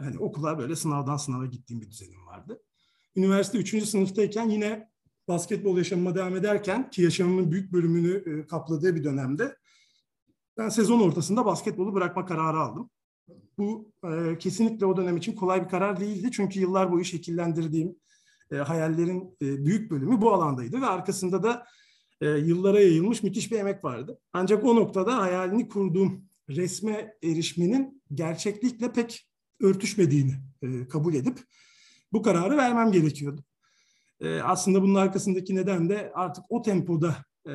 Hani 0.00 0.18
okula 0.18 0.58
böyle 0.58 0.76
sınavdan 0.76 1.16
sınava 1.16 1.46
gittiğim 1.46 1.80
bir 1.80 1.90
düzenim 1.90 2.26
vardı. 2.26 2.62
Üniversite 3.16 3.58
3. 3.58 3.84
sınıftayken 3.88 4.48
yine 4.48 4.90
basketbol 5.28 5.78
yaşamıma 5.78 6.14
devam 6.14 6.36
ederken 6.36 6.90
ki 6.90 7.02
yaşamımın 7.02 7.52
büyük 7.52 7.72
bölümünü 7.72 8.46
kapladığı 8.46 8.96
bir 8.96 9.04
dönemde 9.04 9.56
ben 10.56 10.68
sezon 10.68 11.00
ortasında 11.00 11.44
basketbolu 11.44 11.94
bırakma 11.94 12.26
kararı 12.26 12.58
aldım 12.58 12.90
bu 13.58 13.92
e, 14.04 14.38
kesinlikle 14.38 14.86
o 14.86 14.96
dönem 14.96 15.16
için 15.16 15.32
kolay 15.32 15.64
bir 15.64 15.68
karar 15.68 16.00
değildi. 16.00 16.30
Çünkü 16.32 16.60
yıllar 16.60 16.92
boyu 16.92 17.04
şekillendirdiğim 17.04 17.96
e, 18.52 18.56
hayallerin 18.56 19.36
e, 19.42 19.64
büyük 19.64 19.90
bölümü 19.90 20.20
bu 20.20 20.32
alandaydı 20.32 20.80
ve 20.80 20.86
arkasında 20.86 21.42
da 21.42 21.66
e, 22.20 22.28
yıllara 22.28 22.80
yayılmış 22.80 23.22
müthiş 23.22 23.52
bir 23.52 23.58
emek 23.58 23.84
vardı. 23.84 24.18
Ancak 24.32 24.64
o 24.64 24.76
noktada 24.76 25.18
hayalini 25.18 25.68
kurduğum 25.68 26.24
resme 26.48 27.14
erişmenin 27.22 28.02
gerçeklikle 28.14 28.92
pek 28.92 29.28
örtüşmediğini 29.60 30.34
e, 30.62 30.88
kabul 30.88 31.14
edip 31.14 31.38
bu 32.12 32.22
kararı 32.22 32.56
vermem 32.56 32.92
gerekiyordu. 32.92 33.44
E, 34.20 34.40
aslında 34.40 34.82
bunun 34.82 34.94
arkasındaki 34.94 35.54
neden 35.54 35.88
de 35.88 36.12
artık 36.14 36.44
o 36.48 36.62
tempoda 36.62 37.16
e, 37.46 37.52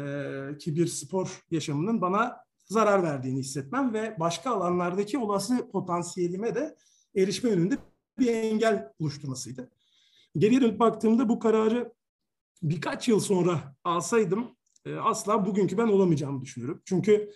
ki 0.58 0.76
bir 0.76 0.88
spor 0.88 1.44
yaşamının 1.52 2.02
bana 2.02 2.38
zarar 2.72 3.04
verdiğini 3.04 3.40
hissetmem 3.40 3.94
ve 3.94 4.16
başka 4.20 4.52
alanlardaki 4.52 5.18
olası 5.18 5.72
potansiyelime 5.72 6.56
de 6.56 6.76
erişme 7.16 7.50
önünde 7.50 7.78
bir 8.20 8.28
engel 8.28 8.92
oluşturmasıydı. 9.00 9.72
Geriye 10.38 10.62
dönüp 10.62 10.80
baktığımda 10.80 11.30
bu 11.30 11.40
kararı 11.40 11.94
birkaç 12.64 13.08
yıl 13.08 13.20
sonra 13.20 13.76
alsaydım 13.84 14.56
e, 14.86 14.96
asla 14.96 15.46
bugünkü 15.46 15.78
ben 15.78 15.88
olamayacağımı 15.88 16.42
düşünüyorum. 16.42 16.82
Çünkü 16.86 17.32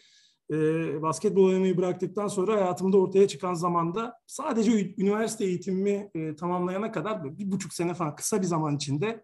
e, 0.52 0.56
basketbol 1.02 1.46
oynamayı 1.46 1.78
bıraktıktan 1.78 2.28
sonra 2.28 2.54
hayatımda 2.54 2.98
ortaya 2.98 3.28
çıkan 3.28 3.54
zamanda 3.54 4.14
sadece 4.28 4.96
üniversite 4.98 5.46
eğitimimi 5.46 6.12
e, 6.16 6.36
tamamlayana 6.36 6.92
kadar 6.92 7.38
bir 7.38 7.52
buçuk 7.52 7.74
sene 7.74 7.94
falan 7.94 8.16
kısa 8.16 8.42
bir 8.42 8.48
zaman 8.48 8.76
içinde 8.76 9.24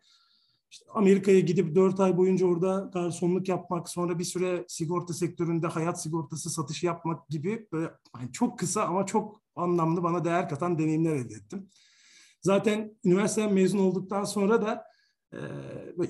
işte 0.71 0.85
Amerika'ya 0.93 1.39
gidip 1.39 1.75
dört 1.75 1.99
ay 1.99 2.17
boyunca 2.17 2.45
orada 2.45 2.89
garsonluk 2.93 3.49
yapmak, 3.49 3.89
sonra 3.89 4.19
bir 4.19 4.23
süre 4.23 4.65
sigorta 4.67 5.13
sektöründe 5.13 5.67
hayat 5.67 6.01
sigortası 6.01 6.49
satışı 6.49 6.85
yapmak 6.85 7.29
gibi 7.29 7.67
böyle 7.71 7.91
yani 8.19 8.31
çok 8.31 8.59
kısa 8.59 8.83
ama 8.83 9.05
çok 9.05 9.41
anlamlı 9.55 10.03
bana 10.03 10.25
değer 10.25 10.49
katan 10.49 10.79
deneyimler 10.79 11.15
elde 11.15 11.33
ettim. 11.33 11.69
Zaten 12.41 12.97
üniversiteden 13.05 13.53
mezun 13.53 13.79
olduktan 13.79 14.23
sonra 14.23 14.61
da 14.61 14.83
e, 15.33 15.39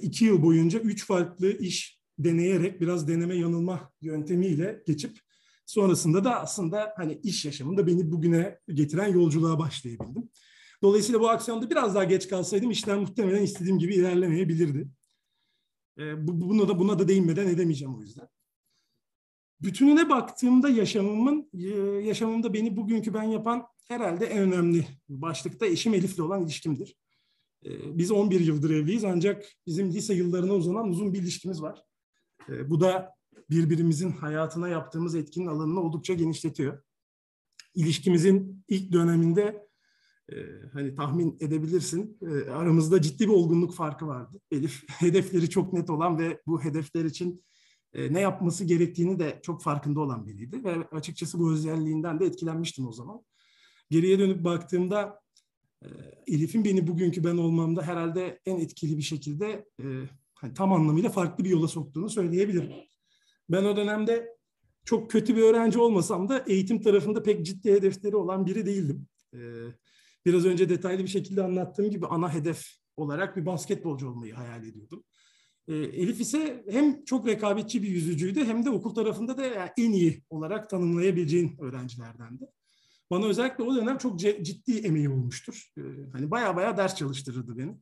iki 0.02 0.26
yıl 0.26 0.42
boyunca 0.42 0.80
üç 0.80 1.06
farklı 1.06 1.58
iş 1.58 2.02
deneyerek 2.20 2.82
biraz 2.82 3.08
deneme 3.08 3.36
yanılma 3.36 3.92
yöntemiyle 4.02 4.84
geçip 4.88 5.20
sonrasında 5.66 6.24
da 6.24 6.42
aslında 6.42 6.94
hani 6.98 7.20
iş 7.24 7.46
yaşamında 7.46 7.88
beni 7.88 8.12
bugüne 8.12 8.60
getiren 8.68 9.08
yolculuğa 9.08 9.60
başlayabildim. 9.60 10.30
Dolayısıyla 10.82 11.22
bu 11.22 11.30
aksiyonda 11.30 11.70
biraz 11.70 11.96
daha 11.96 12.04
geç 12.04 12.28
kalsaydım 12.28 12.72
işler 12.72 12.98
muhtemelen 12.98 13.42
istediğim 13.42 13.80
gibi 13.80 13.96
ilerlemeyebilirdi. 13.96 14.88
E, 15.98 16.28
bu, 16.28 16.50
buna 16.50 16.68
da 16.68 16.80
buna 16.80 17.00
da 17.00 17.08
değinmeden 17.08 17.48
edemeyeceğim 17.48 17.96
o 17.96 18.02
yüzden. 18.02 18.28
Bütününe 19.62 20.10
baktığımda 20.10 20.70
yaşamımın 20.70 21.50
e, 21.54 21.68
yaşamımda 22.08 22.54
beni 22.54 22.78
bugünkü 22.78 23.14
ben 23.14 23.24
yapan 23.24 23.68
herhalde 23.88 24.26
en 24.26 24.42
önemli 24.42 24.88
başlıkta 25.10 25.66
eşim 25.66 25.94
Elif'le 25.94 26.20
olan 26.20 26.44
ilişkimdir. 26.44 26.96
E, 27.66 27.98
biz 27.98 28.12
11 28.12 28.40
yıldır 28.40 28.70
evliyiz 28.70 29.04
ancak 29.04 29.46
bizim 29.68 29.92
lise 29.92 30.14
yıllarına 30.14 30.54
uzanan 30.54 30.90
uzun 30.90 31.14
bir 31.14 31.20
ilişkimiz 31.20 31.62
var. 31.62 31.84
E, 32.50 32.70
bu 32.70 32.82
da 32.82 33.16
birbirimizin 33.50 34.12
hayatına 34.12 34.70
yaptığımız 34.70 35.16
etkinin 35.16 35.48
alanını 35.48 35.80
oldukça 35.80 36.14
genişletiyor. 36.14 36.84
İlişkimizin 37.76 38.64
ilk 38.68 38.92
döneminde 38.92 39.68
e, 40.32 40.36
hani 40.74 40.96
tahmin 40.96 41.38
edebilirsin 41.40 42.18
e, 42.22 42.50
aramızda 42.50 43.02
ciddi 43.02 43.24
bir 43.24 43.34
olgunluk 43.34 43.74
farkı 43.74 44.08
vardı. 44.08 44.40
Elif 44.52 44.84
hedefleri 44.90 45.50
çok 45.50 45.74
net 45.74 45.90
olan 45.90 46.20
ve 46.20 46.42
bu 46.48 46.64
hedefler 46.64 47.06
için 47.06 47.44
e, 47.94 48.14
ne 48.14 48.20
yapması 48.20 48.66
gerektiğini 48.66 49.20
de 49.20 49.40
çok 49.44 49.64
farkında 49.64 50.00
olan 50.00 50.28
biriydi 50.28 50.64
ve 50.64 50.76
açıkçası 50.92 51.40
bu 51.40 51.52
özelliğinden 51.54 52.20
de 52.20 52.26
etkilenmiştim 52.26 52.88
o 52.88 52.92
zaman. 52.92 53.22
Geriye 53.90 54.20
dönüp 54.20 54.44
baktığımda 54.44 55.22
e, 55.84 55.88
Elif'in 56.28 56.66
beni 56.66 56.88
bugünkü 56.88 57.24
ben 57.24 57.38
olmamda 57.38 57.82
herhalde 57.82 58.40
en 58.46 58.60
etkili 58.60 58.98
bir 58.98 59.04
şekilde 59.04 59.66
e, 59.80 59.86
hani 60.34 60.54
tam 60.54 60.74
anlamıyla 60.74 61.10
farklı 61.10 61.44
bir 61.44 61.50
yola 61.50 61.68
soktuğunu 61.68 62.10
söyleyebilirim. 62.10 62.72
Ben 63.50 63.64
o 63.64 63.76
dönemde 63.76 64.38
çok 64.86 65.12
kötü 65.12 65.36
bir 65.36 65.42
öğrenci 65.42 65.80
olmasam 65.80 66.30
da 66.30 66.46
eğitim 66.48 66.82
tarafında 66.82 67.24
pek 67.24 67.46
ciddi 67.46 67.72
hedefleri 67.72 68.16
olan 68.16 68.46
biri 68.46 68.66
değildim. 68.66 69.08
E, 69.34 69.40
biraz 70.26 70.46
önce 70.46 70.70
detaylı 70.70 71.04
bir 71.04 71.08
şekilde 71.08 71.44
anlattığım 71.44 71.90
gibi 71.90 72.06
ana 72.06 72.34
hedef 72.34 72.66
olarak 72.98 73.38
bir 73.38 73.46
basketbolcu 73.46 74.10
olmayı 74.10 74.34
hayal 74.34 74.66
ediyordum. 74.66 75.04
E, 75.68 75.76
Elif 75.76 76.22
ise 76.22 76.66
hem 76.70 77.04
çok 77.06 77.28
rekabetçi 77.28 77.84
bir 77.84 77.88
yüzücüydü 77.88 78.46
hem 78.46 78.66
de 78.66 78.70
okul 78.70 78.96
tarafında 78.96 79.38
da 79.38 79.46
yani 79.46 79.70
en 79.78 79.92
iyi 79.92 80.24
olarak 80.30 80.70
tanımlayabileceğin 80.70 81.58
öğrencilerdendi. 81.62 82.46
bana 83.12 83.26
özellikle 83.26 83.64
o 83.64 83.76
dönem 83.76 83.98
çok 83.98 84.20
ciddi 84.20 84.78
emeği 84.78 85.10
olmuştur. 85.10 85.72
Ee, 85.78 85.82
hani 86.14 86.32
baya 86.32 86.56
baya 86.56 86.78
ders 86.78 86.96
çalıştırırdı 86.96 87.58
beni. 87.58 87.78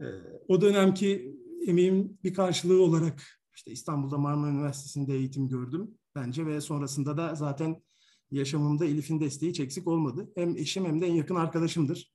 Ee, 0.00 0.04
o 0.48 0.60
dönemki 0.60 1.36
emeğim 1.66 2.18
bir 2.24 2.34
karşılığı 2.34 2.82
olarak 2.82 3.40
işte 3.54 3.70
İstanbul'da 3.70 4.18
Marmara 4.18 4.50
Üniversitesi'nde 4.50 5.14
eğitim 5.14 5.48
gördüm 5.48 5.90
bence 6.14 6.46
ve 6.46 6.60
sonrasında 6.60 7.16
da 7.16 7.34
zaten 7.34 7.82
yaşamımda 8.30 8.84
Elif'in 8.84 9.20
desteği 9.20 9.50
hiç 9.50 9.60
eksik 9.60 9.88
olmadı. 9.88 10.32
Hem 10.34 10.56
eşim 10.56 10.84
hem 10.84 11.00
de 11.00 11.06
en 11.06 11.14
yakın 11.14 11.34
arkadaşımdır. 11.34 12.12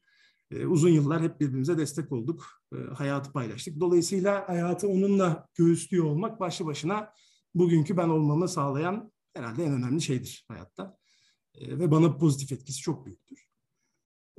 Ee, 0.51 0.65
uzun 0.65 0.89
yıllar 0.89 1.21
hep 1.21 1.39
birbirimize 1.39 1.77
destek 1.77 2.11
olduk. 2.11 2.61
hayatı 2.93 3.31
paylaştık. 3.31 3.79
Dolayısıyla 3.79 4.49
hayatı 4.49 4.87
onunla 4.87 5.47
göğüslüyor 5.55 6.05
olmak 6.05 6.39
başlı 6.39 6.65
başına 6.65 7.13
bugünkü 7.55 7.97
ben 7.97 8.09
olmamı 8.09 8.49
sağlayan 8.49 9.11
herhalde 9.33 9.63
en 9.63 9.73
önemli 9.73 10.01
şeydir 10.01 10.45
hayatta. 10.47 10.97
E, 11.55 11.79
ve 11.79 11.91
bana 11.91 12.17
pozitif 12.17 12.51
etkisi 12.51 12.81
çok 12.81 13.05
büyüktür. 13.05 13.47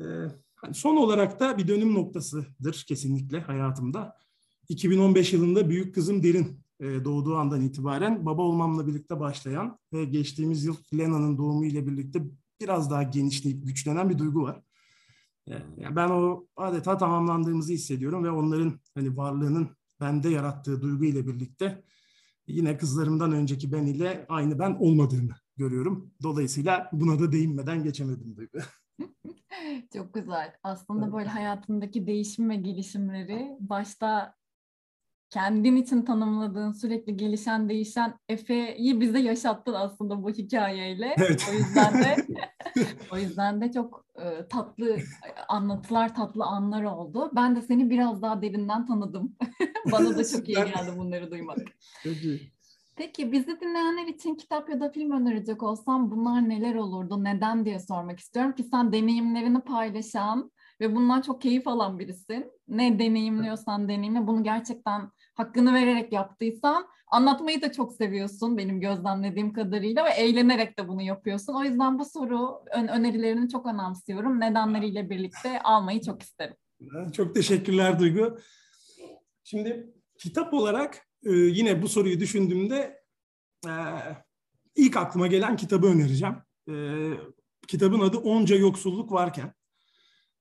E, 0.00 0.04
hani 0.54 0.74
son 0.74 0.96
olarak 0.96 1.40
da 1.40 1.58
bir 1.58 1.68
dönüm 1.68 1.94
noktasıdır 1.94 2.84
kesinlikle 2.88 3.40
hayatımda. 3.40 4.16
2015 4.68 5.32
yılında 5.32 5.70
büyük 5.70 5.94
kızım 5.94 6.22
Derin 6.22 6.44
e, 6.44 6.65
doğduğu 6.80 7.36
andan 7.36 7.60
itibaren 7.60 8.26
baba 8.26 8.42
olmamla 8.42 8.86
birlikte 8.86 9.20
başlayan 9.20 9.78
ve 9.92 10.04
geçtiğimiz 10.04 10.64
yıl 10.64 10.76
Lena'nın 10.94 11.38
doğumu 11.38 11.64
ile 11.64 11.86
birlikte 11.86 12.22
biraz 12.60 12.90
daha 12.90 13.02
genişleyip 13.02 13.66
güçlenen 13.66 14.10
bir 14.10 14.18
duygu 14.18 14.42
var. 14.42 14.62
E, 15.48 15.52
yani 15.76 15.96
ben 15.96 16.08
o 16.10 16.46
adeta 16.56 16.96
tamamlandığımızı 16.96 17.72
hissediyorum 17.72 18.24
ve 18.24 18.30
onların 18.30 18.80
hani 18.94 19.16
varlığının 19.16 19.68
bende 20.00 20.28
yarattığı 20.28 20.82
duygu 20.82 21.04
ile 21.04 21.26
birlikte 21.26 21.84
yine 22.46 22.76
kızlarımdan 22.76 23.32
önceki 23.32 23.72
ben 23.72 23.86
ile 23.86 24.26
aynı 24.28 24.58
ben 24.58 24.76
olmadığını 24.80 25.32
görüyorum. 25.56 26.10
Dolayısıyla 26.22 26.90
buna 26.92 27.18
da 27.18 27.32
değinmeden 27.32 27.82
geçemedim 27.82 28.36
Duygu. 28.36 28.58
Çok 29.92 30.14
güzel. 30.14 30.52
Aslında 30.62 31.12
böyle 31.12 31.28
hayatındaki 31.28 32.06
değişim 32.06 32.50
ve 32.50 32.56
gelişimleri 32.56 33.56
başta 33.60 34.34
kendin 35.30 35.76
için 35.76 36.02
tanımladığın 36.02 36.72
sürekli 36.72 37.16
gelişen 37.16 37.68
değişen 37.68 38.18
Efe'yi 38.28 39.00
bize 39.00 39.18
yaşattın 39.18 39.74
aslında 39.74 40.22
bu 40.22 40.30
hikayeyle. 40.30 41.14
Evet. 41.18 41.46
O 41.50 41.54
yüzden 41.54 41.94
de 41.94 42.16
o 43.12 43.18
yüzden 43.18 43.60
de 43.60 43.72
çok 43.72 44.06
e, 44.16 44.48
tatlı 44.48 44.96
anlatılar, 45.48 46.14
tatlı 46.14 46.44
anlar 46.44 46.84
oldu. 46.84 47.30
Ben 47.34 47.56
de 47.56 47.62
seni 47.62 47.90
biraz 47.90 48.22
daha 48.22 48.42
derinden 48.42 48.86
tanıdım. 48.86 49.36
Bana 49.92 50.18
da 50.18 50.24
çok 50.28 50.48
iyi 50.48 50.54
geldi 50.54 50.90
bunları 50.96 51.30
duymak. 51.30 51.58
Çok 52.02 52.16
iyi. 52.24 52.56
Peki 52.96 53.32
bizi 53.32 53.60
dinleyenler 53.60 54.06
için 54.06 54.34
kitap 54.34 54.68
ya 54.68 54.80
da 54.80 54.90
film 54.90 55.10
önerecek 55.10 55.62
olsam 55.62 56.10
bunlar 56.10 56.48
neler 56.48 56.74
olurdu, 56.74 57.24
neden 57.24 57.64
diye 57.64 57.78
sormak 57.80 58.20
istiyorum 58.20 58.52
ki 58.52 58.62
sen 58.62 58.92
deneyimlerini 58.92 59.60
paylaşan 59.60 60.50
ve 60.80 60.94
bundan 60.94 61.20
çok 61.20 61.42
keyif 61.42 61.68
alan 61.68 61.98
birisin. 61.98 62.52
Ne 62.68 62.98
deneyimliyorsan 62.98 63.88
deneyimle 63.88 64.26
bunu 64.26 64.44
gerçekten 64.44 65.10
hakkını 65.34 65.74
vererek 65.74 66.12
yaptıysan 66.12 66.86
anlatmayı 67.06 67.62
da 67.62 67.72
çok 67.72 67.92
seviyorsun 67.92 68.58
benim 68.58 68.80
gözlemlediğim 68.80 69.52
kadarıyla 69.52 70.04
ve 70.04 70.10
eğlenerek 70.10 70.78
de 70.78 70.88
bunu 70.88 71.02
yapıyorsun. 71.02 71.54
O 71.54 71.64
yüzden 71.64 71.98
bu 71.98 72.04
soru 72.04 72.64
ön 72.72 72.88
önerilerini 72.88 73.48
çok 73.48 73.66
önemsiyorum. 73.66 74.40
Nedenleriyle 74.40 75.10
birlikte 75.10 75.62
almayı 75.62 76.00
çok 76.00 76.22
isterim. 76.22 76.56
Çok 77.12 77.34
teşekkürler 77.34 77.98
Duygu. 77.98 78.38
Şimdi 79.44 79.94
kitap 80.18 80.54
olarak 80.54 81.08
e, 81.24 81.32
yine 81.32 81.82
bu 81.82 81.88
soruyu 81.88 82.20
düşündüğümde 82.20 83.02
e, 83.66 83.72
ilk 84.76 84.96
aklıma 84.96 85.26
gelen 85.26 85.56
kitabı 85.56 85.86
önereceğim. 85.86 86.34
E, 86.68 86.74
kitabın 87.68 88.00
adı 88.00 88.18
Onca 88.18 88.56
Yoksulluk 88.56 89.12
Varken. 89.12 89.55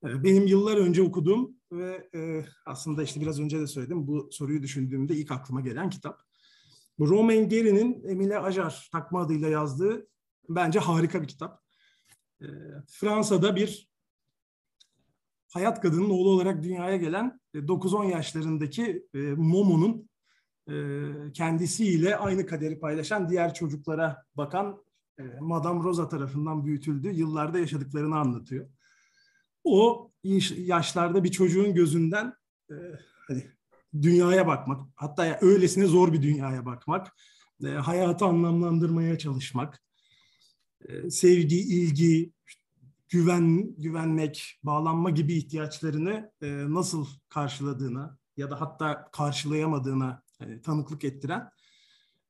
E, 0.03 0.23
benim 0.23 0.47
yıllar 0.47 0.77
önce 0.77 1.01
okuduğum 1.01 1.55
ve 1.71 2.10
e, 2.15 2.45
aslında 2.65 3.03
işte 3.03 3.21
biraz 3.21 3.39
önce 3.39 3.60
de 3.60 3.67
söyledim 3.67 4.08
bu 4.08 4.29
soruyu 4.31 4.62
düşündüğümde 4.63 5.15
ilk 5.15 5.31
aklıma 5.31 5.62
gelen 5.62 5.89
kitap. 5.89 6.21
Bu 6.99 7.10
Romain 7.10 7.49
Gary'nin 7.49 8.03
Emile 8.08 8.39
Ajar 8.39 8.89
takma 8.91 9.21
adıyla 9.21 9.49
yazdığı 9.49 10.08
bence 10.49 10.79
harika 10.79 11.21
bir 11.21 11.27
kitap. 11.27 11.62
E, 12.41 12.45
Fransa'da 12.88 13.55
bir 13.55 13.89
hayat 15.53 15.81
kadının 15.81 16.10
oğlu 16.10 16.29
olarak 16.29 16.63
dünyaya 16.63 16.97
gelen 16.97 17.39
9-10 17.53 18.05
yaşlarındaki 18.12 19.08
Momo'nun 19.38 20.10
kendisiyle 21.34 22.17
aynı 22.17 22.45
kaderi 22.45 22.79
paylaşan 22.79 23.29
diğer 23.29 23.53
çocuklara 23.53 24.25
bakan 24.36 24.84
Madame 25.39 25.84
Rosa 25.84 26.10
tarafından 26.10 26.65
büyütüldüğü 26.65 27.12
yıllarda 27.12 27.60
yaşadıklarını 27.60 28.17
anlatıyor. 28.17 28.69
O 29.65 30.12
yaşlarda 30.58 31.23
bir 31.23 31.32
çocuğun 31.32 31.73
gözünden 31.73 32.34
hani 33.28 33.43
dünyaya 34.01 34.47
bakmak, 34.47 34.88
hatta 34.95 35.38
öylesine 35.41 35.86
zor 35.86 36.13
bir 36.13 36.21
dünyaya 36.21 36.65
bakmak, 36.65 37.15
hayatı 37.63 38.25
anlamlandırmaya 38.25 39.17
çalışmak, 39.17 39.84
sevgi, 41.10 41.60
ilgi, 41.60 42.32
güven, 43.10 43.75
güvenmek, 43.78 44.60
bağlanma 44.63 45.10
gibi 45.10 45.34
ihtiyaçlarını 45.34 46.32
nasıl 46.73 47.08
karşıladığına 47.30 48.17
ya 48.38 48.51
da 48.51 48.62
hatta 48.62 49.10
karşılayamadığına 49.12 50.23
yani 50.39 50.62
tanıklık 50.62 51.04
ettiren 51.04 51.51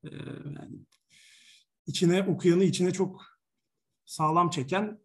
e, 0.04 0.10
yani 0.46 0.80
içine 1.88 2.24
okuyanı 2.24 2.64
içine 2.64 2.94
çok 2.94 3.26
sağlam 4.06 4.50
çeken 4.50 4.84
e, 4.84 5.05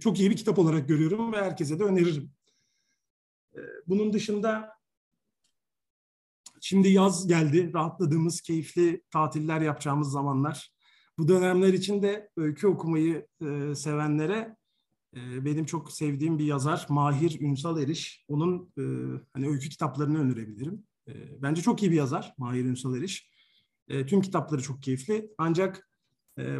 çok 0.00 0.20
iyi 0.20 0.30
bir 0.30 0.36
kitap 0.36 0.58
olarak 0.58 0.88
görüyorum 0.88 1.32
ve 1.32 1.36
herkese 1.36 1.78
de 1.78 1.84
öneririm. 1.84 2.30
E, 3.54 3.60
bunun 3.86 4.12
dışında 4.12 4.80
şimdi 6.60 6.88
yaz 6.88 7.28
geldi, 7.28 7.72
rahatladığımız, 7.74 8.40
keyifli 8.40 9.02
tatiller 9.10 9.60
yapacağımız 9.60 10.10
zamanlar. 10.10 10.72
Bu 11.18 11.28
dönemler 11.28 11.72
için 11.72 12.02
de 12.02 12.30
öykü 12.36 12.66
okumayı 12.66 13.26
e, 13.40 13.74
sevenlere 13.74 14.56
e, 15.16 15.44
benim 15.44 15.64
çok 15.64 15.92
sevdiğim 15.92 16.38
bir 16.38 16.44
yazar 16.44 16.86
Mahir 16.88 17.40
Ünsal 17.40 17.82
Eriş. 17.82 18.24
Onun 18.28 18.72
e, 18.78 18.82
hani 19.32 19.48
öykü 19.48 19.68
kitaplarını 19.68 20.20
önerebilirim. 20.20 20.84
Bence 21.42 21.62
çok 21.62 21.82
iyi 21.82 21.90
bir 21.90 21.96
yazar 21.96 22.34
Mahir 22.38 22.64
Ünsal 22.64 22.96
Eriş. 22.96 23.30
Tüm 24.06 24.20
kitapları 24.20 24.62
çok 24.62 24.82
keyifli. 24.82 25.30
Ancak 25.38 25.89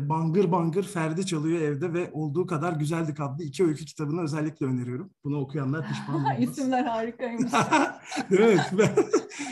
Bangır 0.01 0.53
Bangır 0.53 0.83
Ferdi 0.83 1.27
Çalıyor 1.27 1.61
Evde 1.61 1.93
ve 1.93 2.11
Olduğu 2.13 2.47
Kadar 2.47 2.73
Güzeldik 2.73 3.21
adlı 3.21 3.45
iki 3.45 3.65
öykü 3.65 3.85
kitabını 3.85 4.23
özellikle 4.23 4.67
öneriyorum. 4.67 5.11
Bunu 5.25 5.41
okuyanlar 5.41 5.89
pişman 5.89 6.17
olmaz. 6.21 6.37
İsimler 6.41 6.85
harikaymış. 6.85 7.53
evet. 8.31 8.61
Ben, 8.79 8.91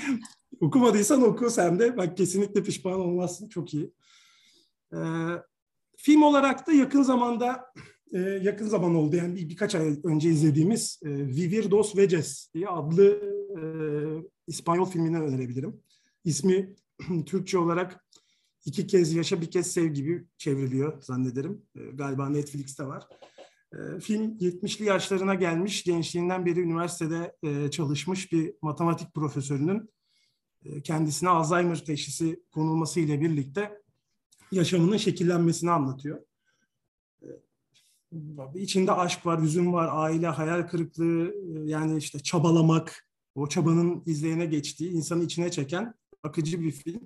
okumadıysan 0.61 1.23
oku 1.23 1.51
sen 1.51 1.79
de. 1.79 1.97
Bak 1.97 2.17
kesinlikle 2.17 2.63
pişman 2.63 3.01
olmazsın. 3.01 3.49
Çok 3.49 3.75
iyi. 3.75 3.93
E, 4.93 4.99
film 5.97 6.23
olarak 6.23 6.67
da 6.67 6.73
yakın 6.73 7.03
zamanda 7.03 7.73
e, 8.13 8.19
yakın 8.19 8.67
zaman 8.67 8.95
oldu 8.95 9.17
yani 9.17 9.37
bir, 9.37 9.49
birkaç 9.49 9.75
ay 9.75 9.97
önce 10.05 10.29
izlediğimiz 10.29 11.01
e, 11.05 11.09
Vivir 11.09 11.71
dos 11.71 11.97
Veces 11.97 12.51
diye 12.55 12.69
adlı 12.69 13.05
e, 13.59 13.63
İspanyol 14.47 14.87
filmini 14.87 15.21
önerebilirim. 15.21 15.81
İsmi 16.25 16.75
Türkçe 17.27 17.59
olarak 17.59 18.08
iki 18.65 18.87
kez 18.87 19.15
yaşa 19.15 19.41
bir 19.41 19.51
kez 19.51 19.73
sev 19.73 19.87
gibi 19.87 20.27
çevriliyor 20.39 21.03
zannederim. 21.03 21.63
E, 21.77 21.81
galiba 21.81 22.29
Netflix'te 22.29 22.87
var. 22.87 23.07
E, 23.73 24.01
film 24.01 24.39
70'li 24.39 24.85
yaşlarına 24.85 25.35
gelmiş, 25.35 25.85
gençliğinden 25.85 26.47
beri 26.47 26.61
üniversitede 26.61 27.37
e, 27.43 27.71
çalışmış 27.71 28.33
bir 28.33 28.55
matematik 28.63 29.15
profesörünün 29.15 29.91
e, 30.65 30.83
kendisine 30.83 31.29
Alzheimer 31.29 31.85
teşhisi 31.85 32.43
konulması 32.51 33.01
ile 33.01 33.21
birlikte 33.21 33.83
yaşamının 34.53 34.97
şekillenmesini 34.97 35.71
anlatıyor. 35.71 36.23
E, 37.23 37.29
içinde 38.55 38.93
aşk 38.93 39.27
var, 39.27 39.43
hüzün 39.43 39.73
var, 39.73 39.89
aile, 39.93 40.27
hayal 40.27 40.69
kırıklığı, 40.69 41.29
e, 41.29 41.71
yani 41.71 41.99
işte 41.99 42.19
çabalamak, 42.19 43.09
o 43.35 43.49
çabanın 43.49 44.03
izleyene 44.07 44.47
geçtiği, 44.47 44.91
insanı 44.91 45.25
içine 45.25 45.51
çeken 45.51 45.95
akıcı 46.23 46.61
bir 46.61 46.71
film. 46.71 47.01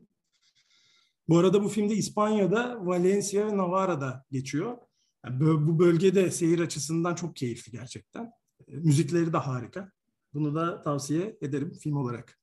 Bu 1.28 1.38
arada 1.38 1.64
bu 1.64 1.68
filmde 1.68 1.94
İspanya'da, 1.94 2.86
Valencia 2.86 3.46
ve 3.46 3.56
Navarra'da 3.56 4.24
geçiyor. 4.30 4.78
Yani 5.24 5.40
bu 5.40 5.78
bölgede 5.78 6.30
seyir 6.30 6.58
açısından 6.58 7.14
çok 7.14 7.36
keyifli 7.36 7.72
gerçekten. 7.72 8.32
E, 8.68 8.76
müzikleri 8.76 9.32
de 9.32 9.36
harika. 9.36 9.90
Bunu 10.34 10.54
da 10.54 10.82
tavsiye 10.82 11.36
ederim 11.40 11.72
film 11.72 11.96
olarak. 11.96 12.38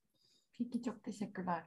Peki 0.58 0.82
çok 0.82 1.04
teşekkürler. 1.04 1.64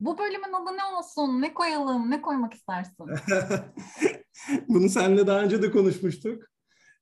Bu 0.00 0.18
bölümün 0.18 0.52
adı 0.52 0.76
ne 0.76 0.84
olsun? 0.98 1.40
Ne 1.40 1.54
koyalım? 1.54 2.10
Ne 2.10 2.22
koymak 2.22 2.54
istersin? 2.54 2.96
Bunu 4.68 4.88
seninle 4.88 5.26
daha 5.26 5.42
önce 5.42 5.62
de 5.62 5.70
konuşmuştuk. 5.70 6.42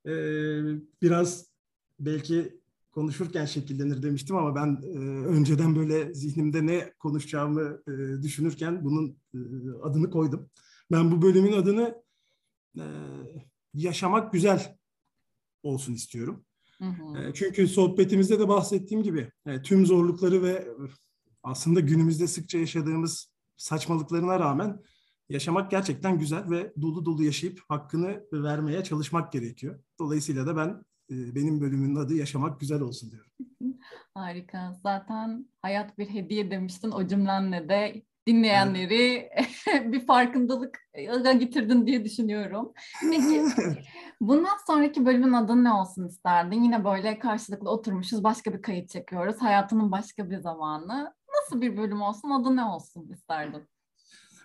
Ee, 0.07 0.13
biraz 1.03 1.47
belki 2.01 2.61
konuşurken 2.97 3.45
şekillenir 3.45 4.03
demiştim 4.03 4.37
ama 4.37 4.55
ben 4.55 4.81
e, 4.83 4.99
önceden 5.27 5.77
böyle 5.77 6.15
zihnimde 6.15 6.67
ne 6.67 6.93
konuşacağımı 6.99 7.83
e, 7.89 8.23
düşünürken 8.23 8.85
bunun 8.85 9.19
e, 9.35 9.39
adını 9.83 10.11
koydum. 10.11 10.51
Ben 10.91 11.11
bu 11.11 11.23
bölümün 11.23 11.53
adını 11.53 12.03
e, 12.79 12.85
yaşamak 13.75 14.33
güzel 14.33 14.79
olsun 15.63 15.95
istiyorum. 15.95 16.45
Hı 16.79 16.85
hı. 16.85 17.33
Çünkü 17.35 17.69
sohbetimizde 17.69 18.39
de 18.39 18.49
bahsettiğim 18.49 19.03
gibi 19.03 19.31
tüm 19.63 19.87
zorlukları 19.87 20.43
ve 20.43 20.69
aslında 21.43 21.81
günümüzde 21.81 22.27
sıkça 22.27 22.59
yaşadığımız 22.59 23.33
saçmalıklarına 23.57 24.41
rağmen 24.41 24.83
yaşamak 25.29 25.71
gerçekten 25.71 26.19
güzel 26.19 26.51
ve 26.51 26.73
dolu 26.83 27.05
dolu 27.05 27.23
yaşayıp 27.23 27.61
hakkını 27.69 28.25
vermeye 28.33 28.85
çalışmak 28.85 29.33
gerekiyor. 29.33 29.81
Dolayısıyla 29.99 30.47
da 30.47 30.57
ben 30.57 30.69
e, 30.69 30.96
benim 31.11 31.61
bölümün 31.61 31.97
adı 31.97 32.15
yaşamak 32.15 32.61
güzel 32.61 32.81
olsun 32.81 33.11
diyorum. 33.11 33.31
Harika. 34.15 34.73
Zaten 34.83 35.47
hayat 35.63 35.99
bir 35.99 36.09
hediye 36.09 36.51
demiştin 36.51 36.91
o 36.91 37.07
cümlenle 37.07 37.69
de 37.69 38.03
dinleyenleri 38.27 39.29
evet. 39.67 39.93
bir 39.93 40.07
farkındalık 40.07 40.79
getirdin 41.39 41.87
diye 41.87 42.05
düşünüyorum. 42.05 42.73
Peki 43.11 43.45
bundan 44.21 44.57
sonraki 44.67 45.07
bölümün 45.07 45.33
adı 45.33 45.65
ne 45.65 45.73
olsun 45.73 46.09
isterdin? 46.09 46.63
Yine 46.63 46.85
böyle 46.85 47.19
karşılıklı 47.19 47.71
oturmuşuz, 47.71 48.25
başka 48.25 48.53
bir 48.53 48.63
kayıt 48.63 48.89
çekiyoruz. 48.89 49.37
Hayatının 49.41 49.93
başka 49.93 50.31
bir 50.31 50.39
zamanı. 50.39 51.15
Nasıl 51.37 51.61
bir 51.61 51.77
bölüm 51.77 52.03
olsun, 52.03 52.31
adı 52.31 52.57
ne 52.57 52.65
olsun 52.65 53.09
isterdin? 53.13 53.69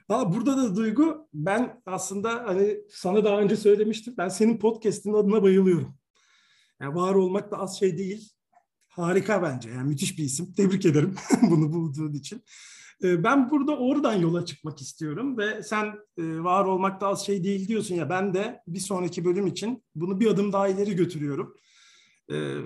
Ha, 0.07 0.33
burada 0.33 0.57
da 0.57 0.75
Duygu, 0.75 1.27
ben 1.33 1.81
aslında 1.85 2.43
hani 2.45 2.77
sana 2.89 3.25
daha 3.25 3.39
önce 3.39 3.55
söylemiştim. 3.55 4.13
Ben 4.17 4.27
senin 4.27 4.57
podcast'in 4.57 5.13
adına 5.13 5.43
bayılıyorum. 5.43 6.00
Yani 6.81 6.95
var 6.95 7.15
olmak 7.15 7.51
da 7.51 7.57
az 7.57 7.79
şey 7.79 7.97
değil. 7.97 8.29
Harika 8.87 9.41
bence. 9.41 9.69
Yani 9.69 9.87
müthiş 9.87 10.17
bir 10.17 10.23
isim. 10.23 10.53
Tebrik 10.53 10.85
ederim 10.85 11.15
bunu 11.41 11.73
bulduğun 11.73 12.13
için. 12.13 12.43
Ee, 13.03 13.23
ben 13.23 13.49
burada 13.49 13.77
oradan 13.77 14.13
yola 14.13 14.45
çıkmak 14.45 14.81
istiyorum 14.81 15.37
ve 15.37 15.63
sen 15.63 15.85
e, 16.17 16.43
var 16.43 16.65
olmak 16.65 17.01
da 17.01 17.07
az 17.07 17.25
şey 17.25 17.43
değil 17.43 17.67
diyorsun 17.67 17.95
ya 17.95 18.09
ben 18.09 18.33
de 18.33 18.61
bir 18.67 18.79
sonraki 18.79 19.25
bölüm 19.25 19.47
için 19.47 19.83
bunu 19.95 20.19
bir 20.19 20.27
adım 20.27 20.53
daha 20.53 20.67
ileri 20.67 20.95
götürüyorum. 20.95 21.55
Ee, 22.29 22.57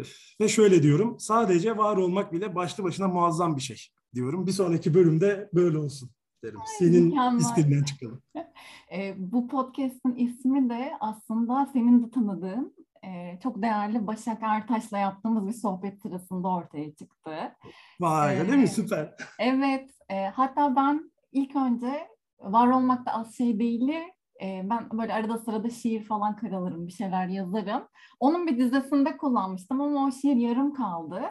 ve 0.41 0.47
şöyle 0.47 0.83
diyorum 0.83 1.19
sadece 1.19 1.77
var 1.77 1.97
olmak 1.97 2.33
bile 2.33 2.55
başlı 2.55 2.83
başına 2.83 3.07
muazzam 3.07 3.55
bir 3.55 3.61
şey 3.61 3.77
diyorum. 4.15 4.47
Bir 4.47 4.51
sonraki 4.51 4.93
bölümde 4.93 5.49
böyle 5.53 5.77
olsun 5.77 6.09
derim. 6.43 6.59
Ay, 6.59 6.65
Senin 6.79 7.35
mükemmel. 7.35 7.85
çıkalım. 7.85 8.21
e, 8.95 9.15
bu 9.17 9.47
podcast'ın 9.47 10.15
ismi 10.15 10.69
de 10.69 10.91
aslında 10.99 11.69
senin 11.73 12.03
de 12.03 12.11
tanıdığın 12.11 12.84
e, 13.05 13.39
çok 13.43 13.61
değerli 13.61 14.07
Başak 14.07 14.37
Ertaş'la 14.41 14.97
yaptığımız 14.97 15.47
bir 15.47 15.53
sohbet 15.53 16.01
sırasında 16.01 16.47
ortaya 16.47 16.95
çıktı. 16.95 17.55
Vay 17.99 18.39
öyle 18.39 18.51
ee, 18.51 18.55
mi? 18.55 18.67
Süper. 18.67 19.15
Evet. 19.39 19.91
E, 20.09 20.25
hatta 20.25 20.75
ben 20.75 21.11
ilk 21.31 21.55
önce 21.55 22.07
var 22.39 22.67
olmakta 22.67 23.11
az 23.11 23.35
şey 23.37 23.59
değili 23.59 24.15
e, 24.41 24.61
ben 24.69 24.89
böyle 24.91 25.13
arada 25.13 25.37
sırada 25.37 25.69
şiir 25.69 26.03
falan 26.03 26.35
karalarım, 26.35 26.87
bir 26.87 26.91
şeyler 26.91 27.27
yazarım. 27.27 27.87
Onun 28.19 28.47
bir 28.47 28.57
dizesinde 28.57 29.17
kullanmıştım 29.17 29.81
ama 29.81 30.05
o 30.05 30.11
şiir 30.11 30.35
yarım 30.35 30.73
kaldı. 30.73 31.21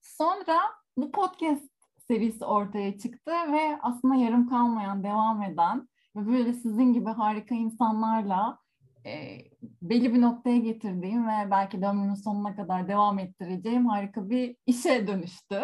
Sonra 0.00 0.56
bu 0.96 1.12
podcast 1.12 1.64
serisi 2.08 2.44
ortaya 2.44 2.98
çıktı 2.98 3.32
ve 3.52 3.78
aslında 3.82 4.14
yarım 4.14 4.48
kalmayan, 4.48 5.04
devam 5.04 5.42
eden 5.42 5.88
ve 6.16 6.26
böyle 6.26 6.52
sizin 6.52 6.92
gibi 6.92 7.10
harika 7.10 7.54
insanlarla 7.54 8.58
e, 9.06 9.38
belli 9.82 10.14
bir 10.14 10.20
noktaya 10.20 10.58
getirdiğim 10.58 11.28
ve 11.28 11.50
belki 11.50 11.82
de 11.82 11.86
ömrümün 11.86 12.14
sonuna 12.14 12.56
kadar 12.56 12.88
devam 12.88 13.18
ettireceğim 13.18 13.86
harika 13.86 14.30
bir 14.30 14.56
işe 14.66 15.06
dönüştü. 15.06 15.60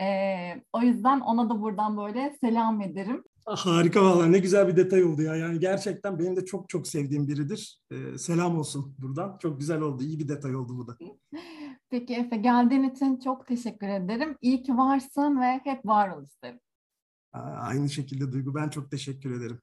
E, 0.00 0.06
o 0.72 0.80
yüzden 0.80 1.20
ona 1.20 1.50
da 1.50 1.62
buradan 1.62 1.96
böyle 1.96 2.36
selam 2.40 2.80
ederim. 2.80 3.24
Ah, 3.50 3.66
harika 3.66 4.04
valla 4.04 4.26
ne 4.26 4.38
güzel 4.38 4.68
bir 4.68 4.76
detay 4.76 5.04
oldu 5.04 5.22
ya. 5.22 5.36
Yani 5.36 5.58
gerçekten 5.58 6.18
benim 6.18 6.36
de 6.36 6.44
çok 6.44 6.68
çok 6.68 6.86
sevdiğim 6.86 7.28
biridir. 7.28 7.80
Ee, 7.90 8.18
selam 8.18 8.58
olsun 8.58 8.94
buradan. 8.98 9.38
Çok 9.38 9.60
güzel 9.60 9.80
oldu. 9.80 10.02
İyi 10.02 10.18
bir 10.18 10.28
detay 10.28 10.56
oldu 10.56 10.78
bu 10.78 10.86
da. 10.88 10.96
Peki 11.90 12.14
Efe 12.14 12.36
geldiğin 12.36 12.82
için 12.82 13.20
çok 13.20 13.46
teşekkür 13.46 13.88
ederim. 13.88 14.36
İyi 14.42 14.62
ki 14.62 14.76
varsın 14.76 15.40
ve 15.40 15.60
hep 15.64 15.86
var 15.86 16.08
ol 16.08 16.24
isterim. 16.24 16.60
Aynı 17.32 17.90
şekilde 17.90 18.32
Duygu 18.32 18.54
ben 18.54 18.68
çok 18.68 18.90
teşekkür 18.90 19.40
ederim. 19.40 19.56